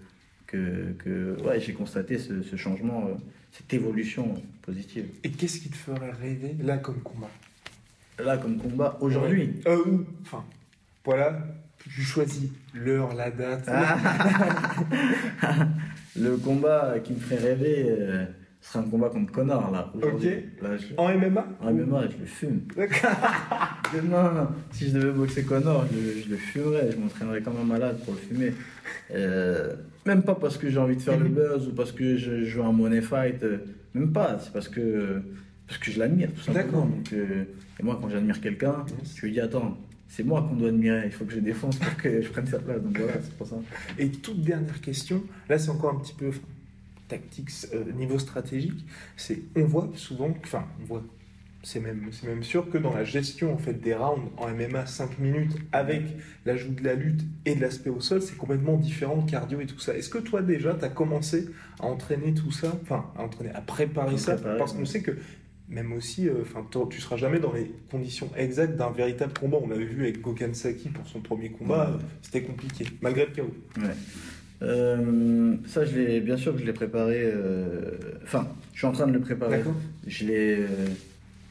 que, 0.48 0.92
que 1.00 1.38
ouais, 1.46 1.62
j'ai 1.62 1.72
constaté 1.72 2.18
ce, 2.18 2.42
ce 2.42 2.56
changement, 2.58 3.10
cette 3.52 3.74
évolution 3.74 4.34
positive. 4.64 5.06
Et 5.24 5.30
qu'est-ce 5.30 5.62
qui 5.62 5.70
te 5.70 5.78
ferait 5.78 6.12
rêver 6.12 6.58
là 6.62 6.78
comme 6.78 7.00
combat? 7.02 7.30
Là, 8.24 8.38
comme 8.38 8.58
combat, 8.58 8.98
aujourd'hui, 9.02 9.62
Euh, 9.68 9.80
enfin, 10.22 10.44
voilà, 11.06 11.40
tu 11.80 12.02
choisis 12.02 12.50
l'heure, 12.74 13.14
la 13.16 13.32
date. 13.32 13.66
Ah. 13.68 13.98
le 16.20 16.38
combat 16.38 16.96
qui 17.04 17.14
me 17.14 17.20
ferait 17.20 17.42
rêver 17.54 17.86
euh, 17.90 18.26
sera 18.62 18.84
un 18.84 18.88
combat 18.90 19.10
contre 19.10 19.32
Connor 19.32 19.72
là. 19.72 19.92
Ok. 19.96 20.24
Là, 20.62 20.78
je- 20.78 20.94
En 20.98 21.10
MMA 21.18 21.48
En 21.62 21.72
MMA, 21.74 22.04
je 22.10 22.18
le 22.20 22.26
fume. 22.26 22.62
Demain, 23.94 24.50
si 24.72 24.90
je 24.90 24.98
devais 25.00 25.12
boxer 25.12 25.44
Connor, 25.44 25.86
je, 25.92 26.22
je 26.22 26.30
le 26.30 26.38
fumerais. 26.38 26.92
Je 26.92 26.98
m'entraînerais 26.98 27.42
comme 27.42 27.58
un 27.62 27.66
malade 27.66 27.98
pour 28.06 28.14
le 28.14 28.20
fumer. 28.20 28.54
Euh, 29.14 29.74
même 30.06 30.24
pas 30.24 30.36
parce 30.36 30.58
que 30.58 30.70
j'ai 30.70 30.78
envie 30.80 30.96
de 30.98 31.02
faire 31.02 31.20
le 31.20 31.30
buzz 31.30 31.68
ou 31.68 31.72
parce 31.74 31.92
que 31.92 32.16
je 32.18 32.44
joue 32.46 32.64
un 32.64 32.72
money 32.72 33.02
fight. 33.02 33.42
euh, 33.44 33.58
même 33.94 34.12
pas. 34.14 34.38
C'est 34.40 34.54
parce 34.54 34.68
que, 34.70 35.22
parce 35.68 35.80
que 35.80 35.92
je 35.92 36.00
l'admire, 36.00 36.30
tout 36.36 36.42
simplement. 36.42 36.66
D'accord. 36.66 36.86
Donc, 36.88 37.14
euh, 37.14 37.44
et 37.80 37.84
moi, 37.84 37.98
quand 38.02 38.10
j'admire 38.10 38.40
quelqu'un, 38.42 38.86
Yes. 39.00 39.16
je 39.16 39.26
lui 39.26 39.32
dis 39.34 39.40
Attends, 39.40 39.78
c'est 40.08 40.24
moi 40.24 40.42
qu'on 40.48 40.56
doit 40.56 40.70
admirer. 40.70 41.04
Il 41.06 41.12
faut 41.12 41.26
que 41.26 41.34
je 41.34 41.40
défonce 41.40 41.78
pour 41.78 41.96
que 41.98 42.22
je 42.22 42.30
prenne 42.30 42.46
sa 42.48 42.60
place. 42.60 42.82
Donc 42.82 42.98
voilà, 42.98 43.14
c'est 43.22 43.34
pour 43.38 43.48
ça. 43.48 43.56
Et 43.98 44.10
toute 44.10 44.42
dernière 44.42 44.80
question, 44.82 45.24
là 45.50 45.58
c'est 45.58 45.70
encore 45.70 45.96
un 45.96 46.00
petit 46.00 46.14
peu 46.14 46.32
tactique, 47.08 47.50
euh, 47.74 47.92
niveau 47.94 48.18
stratégique, 48.20 48.86
c'est 49.18 49.40
on 49.56 49.66
voit 49.66 49.90
souvent, 49.96 50.34
enfin 50.46 50.66
on 50.82 50.86
voit, 50.86 51.04
c'est 51.62 51.80
même, 51.82 52.08
c'est 52.12 52.28
même 52.28 52.44
sûr 52.44 52.70
que 52.70 52.78
dans 52.78 52.94
la 52.94 53.04
gestion 53.04 53.54
en 53.54 53.58
fait 53.58 53.74
des 53.74 53.94
rounds 53.94 54.30
en 54.38 54.48
MMA 54.50 54.86
5 54.86 55.20
minutes 55.20 55.56
avec 55.72 56.04
l'ajout 56.46 56.72
de 56.74 56.84
la 56.84 56.94
lutte 56.94 57.22
et 57.46 57.56
de 57.56 57.62
l'aspect 57.62 57.90
au 57.90 58.00
sol, 58.00 58.22
c'est 58.22 58.38
complètement 58.38 58.78
différent 58.78 59.18
de 59.18 59.30
cardio 59.30 59.60
et 59.60 59.66
tout 59.66 59.80
ça. 59.80 59.96
Est-ce 59.96 60.10
que 60.10 60.18
toi 60.18 60.42
déjà 60.42 60.74
tu 60.76 60.86
as 60.86 60.90
commencé 60.90 61.50
à 61.80 61.86
entraîner 61.86 62.34
tout 62.34 62.52
ça, 62.52 62.74
enfin 62.82 63.06
à 63.18 63.24
entraîner, 63.24 63.52
à 63.54 63.62
préparer 63.62 64.18
ça? 64.18 64.38
Parce 64.38 64.74
qu'on 64.74 64.86
sait 64.86 65.02
que 65.02 65.12
même 65.70 65.94
aussi, 65.94 66.28
euh, 66.28 66.42
enfin, 66.42 66.66
t'en- 66.70 66.86
tu 66.88 67.00
seras 67.02 67.18
jamais 67.18 67.40
dans 67.40 67.54
les 67.54 67.72
conditions 67.90 68.30
exactes 68.38 68.76
d'un 68.76 68.92
véritable 68.92 69.34
combat. 69.40 69.58
On 69.62 69.68
l'avait 69.68 69.86
vu 69.86 70.02
avec 70.04 70.22
Gokhan 70.22 70.54
Saki 70.54 70.90
pour 70.90 71.08
son 71.08 71.22
premier 71.22 71.50
combat, 71.50 71.90
Ouais. 71.92 71.96
euh, 71.96 72.06
c'était 72.22 72.42
compliqué, 72.44 72.86
malgré 73.02 73.26
le 73.26 73.32
chaos. 73.32 73.54
Ouais. 73.78 73.90
Euh, 74.62 75.56
ça, 75.66 75.84
je 75.86 75.96
l'ai, 75.98 76.22
bien 76.22 76.38
sûr 76.38 76.54
que 76.54 76.60
je 76.62 76.66
l'ai 76.66 76.74
préparé. 76.74 77.22
euh, 77.24 77.92
Enfin, 78.24 78.48
je 78.74 78.78
suis 78.80 78.88
en 78.88 78.92
train 78.92 79.08
de 79.08 79.14
le 79.14 79.20
préparer. 79.20 79.58
D'accord. 79.58 79.76
Je 80.08 80.26
l'ai, 80.26 80.56
euh, 80.60 80.68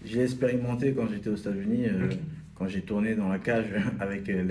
je 0.07 0.17
l'ai 0.17 0.23
expérimenté 0.25 0.93
quand 0.93 1.07
j'étais 1.13 1.29
aux 1.29 1.37
États-Unis, 1.37 1.85
euh, 1.87 2.09
quand 2.55 2.69
j'ai 2.69 2.81
tourné 2.81 3.15
dans 3.15 3.29
la 3.29 3.39
cage 3.39 3.67
avec 4.01 4.27
les, 4.29 4.43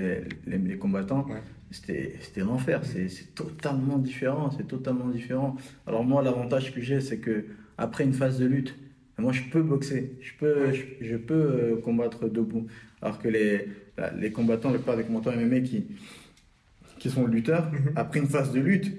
les- 0.48 0.58
les 0.58 0.78
combattants. 0.78 1.26
Ouais. 1.28 1.42
C'était, 1.72 2.16
c'était 2.22 2.42
l'enfer. 2.42 2.82
C'est, 2.84 3.08
c'est 3.10 3.34
totalement 3.34 3.98
différent. 3.98 4.52
C'est 4.56 4.68
totalement 4.68 5.08
différent. 5.08 5.56
Alors 5.88 6.04
moi, 6.04 6.22
l'avantage 6.22 6.74
que 6.76 6.82
j'ai, 6.82 7.00
c'est 7.02 7.18
que 7.18 7.46
après 7.78 8.04
une 8.04 8.14
phase 8.14 8.38
de 8.40 8.46
lutte, 8.46 8.76
moi, 9.22 9.32
je 9.32 9.42
peux 9.52 9.62
boxer. 9.62 10.14
Je 10.22 10.32
peux, 10.40 10.74
je, 10.74 10.84
je 11.06 11.16
peux 11.16 11.34
euh, 11.34 11.76
combattre 11.82 12.28
debout. 12.28 12.68
Alors 13.02 13.20
que 13.20 13.28
les, 13.30 13.68
la- 13.98 14.12
les 14.14 14.32
combattants, 14.32 14.70
la 14.72 14.78
plupart 14.78 14.98
des 14.98 15.04
combattants 15.04 15.32
MMA 15.36 15.62
qui, 15.62 15.86
qui 17.00 17.10
sont 17.10 17.26
lutteurs, 17.28 17.72
Mhm. 17.72 17.94
après 17.96 18.20
une 18.20 18.28
phase 18.28 18.52
de 18.52 18.60
lutte, 18.60 18.92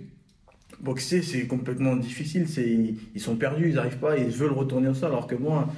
boxer, 0.81 1.23
c'est 1.23 1.47
complètement 1.47 1.97
difficile. 1.97 2.47
Ils, 2.57 2.97
ils 3.15 3.21
sont 3.21 3.37
perdus, 3.37 3.69
ils 3.69 3.75
n'arrivent 3.75 3.99
pas, 3.99 4.17
ils 4.19 4.27
veulent 4.31 4.53
retourner 4.53 4.89
au 4.89 4.95
sol. 4.95 5.11
Alors 5.11 5.27
que 5.27 5.35
moi, 5.37 5.69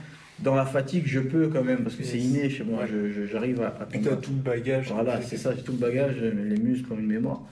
dans 0.40 0.54
la 0.54 0.64
fatigue, 0.66 1.04
je 1.06 1.20
peux 1.20 1.48
quand 1.48 1.62
même, 1.64 1.82
parce 1.82 1.96
que 1.96 2.04
c'est 2.04 2.18
inné 2.18 2.48
chez 2.50 2.64
moi. 2.64 2.84
Ouais. 2.84 3.26
J'arrive 3.30 3.60
à, 3.62 3.68
à 3.80 3.84
combattre. 3.86 4.20
tout 4.22 4.32
le 4.32 4.42
bagage. 4.42 4.90
Voilà, 4.92 5.20
c'est 5.22 5.36
ça, 5.36 5.54
j'ai 5.54 5.62
tout 5.62 5.72
le 5.72 5.78
bagage, 5.78 6.16
les 6.22 6.56
muscles 6.58 6.92
ont 6.92 6.98
une 6.98 7.06
mémoire. 7.06 7.42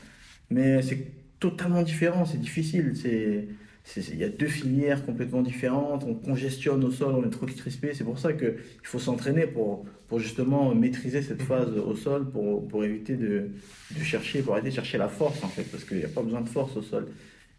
Mais 0.51 0.83
c'est 0.83 1.07
totalement 1.39 1.83
différent, 1.83 2.25
c'est 2.25 2.41
difficile. 2.41 2.93
C'est- 2.95 3.49
il 3.97 4.17
y 4.17 4.25
a 4.25 4.29
deux 4.29 4.47
filières 4.47 5.05
complètement 5.05 5.43
différentes, 5.43 6.05
on 6.05 6.15
congestionne 6.15 6.85
au 6.85 6.91
sol, 6.91 7.15
on 7.15 7.27
est 7.27 7.31
trop 7.31 7.47
crispé. 7.47 7.93
C'est 7.95 8.05
pour 8.05 8.19
ça 8.19 8.33
qu'il 8.33 8.55
faut 8.83 8.99
s'entraîner 8.99 9.47
pour, 9.47 9.85
pour 10.07 10.21
justement 10.21 10.75
maîtriser 10.75 11.21
cette 11.23 11.43
phase 11.43 11.77
au 11.77 11.95
sol, 11.97 12.31
pour, 12.31 12.67
pour 12.69 12.85
éviter 12.85 13.17
de, 13.17 13.51
de 13.97 14.03
chercher, 14.03 14.43
pour 14.43 14.55
arrêter 14.55 14.71
de 14.71 14.75
chercher 14.75 14.99
la 14.99 15.09
force 15.09 15.43
en 15.43 15.49
fait, 15.49 15.65
parce 15.65 15.85
qu'il 15.85 15.99
n'y 15.99 16.05
a 16.05 16.09
pas 16.09 16.23
besoin 16.23 16.41
de 16.41 16.49
force 16.49 16.77
au 16.77 16.83
sol. 16.83 17.09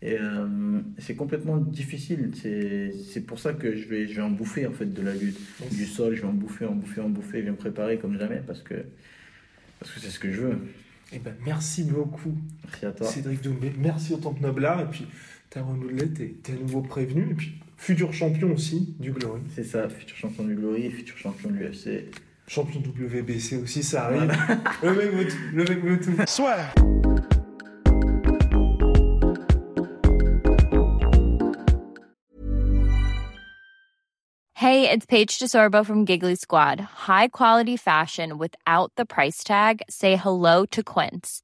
Et 0.02 0.18
euh, 0.20 0.82
c'est 0.98 1.16
complètement 1.16 1.58
difficile. 1.58 2.32
C'est, 2.36 3.22
pour 3.26 3.40
ça 3.40 3.54
que 3.54 3.76
je 3.76 3.88
vais, 3.88 4.06
je 4.08 4.16
vais 4.16 4.22
en 4.22 4.30
bouffer 4.30 4.68
en 4.68 4.74
fait 4.74 4.94
de 4.94 5.02
la 5.02 5.14
lutte. 5.14 5.40
Du 5.72 5.86
sol, 5.86 6.14
je 6.14 6.22
vais 6.22 6.28
en 6.28 6.34
bouffer, 6.34 6.66
en 6.66 6.76
bouffer, 6.76 7.00
en 7.00 7.10
bouffer, 7.10 7.40
je 7.40 7.46
vais 7.46 7.52
me 7.52 7.56
préparer 7.56 7.98
comme 7.98 8.18
jamais 8.18 8.42
parce 8.46 8.62
que 8.62 8.76
parce 9.80 9.92
que 9.92 10.00
c'est 10.02 10.10
ce 10.10 10.20
que 10.20 10.32
je 10.32 10.42
veux. 10.42 10.58
Eh 11.14 11.20
ben, 11.20 11.34
merci 11.46 11.84
beaucoup, 11.84 12.36
Merci 12.66 12.86
à 12.86 12.92
toi. 12.92 13.08
Cédric 13.08 13.42
Doumbé. 13.42 13.72
Merci 13.78 14.14
au 14.14 14.18
Temple 14.18 14.42
Noblard. 14.42 14.82
Et 14.82 14.86
puis, 14.86 15.06
Tyrone 15.54 15.84
Woodley, 15.84 16.08
t'es 16.08 16.36
t'es 16.42 16.54
à 16.54 16.56
nouveau 16.56 16.82
prévenu. 16.82 17.30
Et 17.30 17.36
puis, 17.36 17.54
futur 17.78 18.12
champion 18.12 18.52
aussi 18.54 18.96
du 19.00 19.12
Glory. 19.12 19.42
C'est 19.54 19.64
ça, 19.64 19.88
futur 19.88 20.18
champion 20.18 20.46
du 20.46 20.56
Glory, 20.56 20.90
futur 20.90 21.16
champion 21.16 21.52
de 21.52 21.58
l'UFC. 21.58 22.10
Champion 22.48 22.82
WBC 22.82 23.58
aussi, 23.58 23.84
ça 23.84 24.06
arrive. 24.06 24.32
le 24.82 24.96
mec 24.96 25.12
veut 25.12 25.28
tout. 25.28 25.38
Le 25.54 25.64
mec 25.64 25.84
veut 25.84 26.00
tout. 26.00 26.12
Hey, 34.56 34.90
it's 34.90 35.06
Paige 35.06 35.38
DeSorbo 35.38 35.86
from 35.86 36.06
Giggly 36.06 36.36
Squad. 36.36 36.80
High 37.06 37.28
quality 37.28 37.78
fashion 37.78 38.40
without 38.40 38.92
the 38.96 39.06
price 39.06 39.44
tag. 39.44 39.84
Say 39.88 40.16
hello 40.16 40.66
to 40.72 40.82
Quince. 40.82 41.44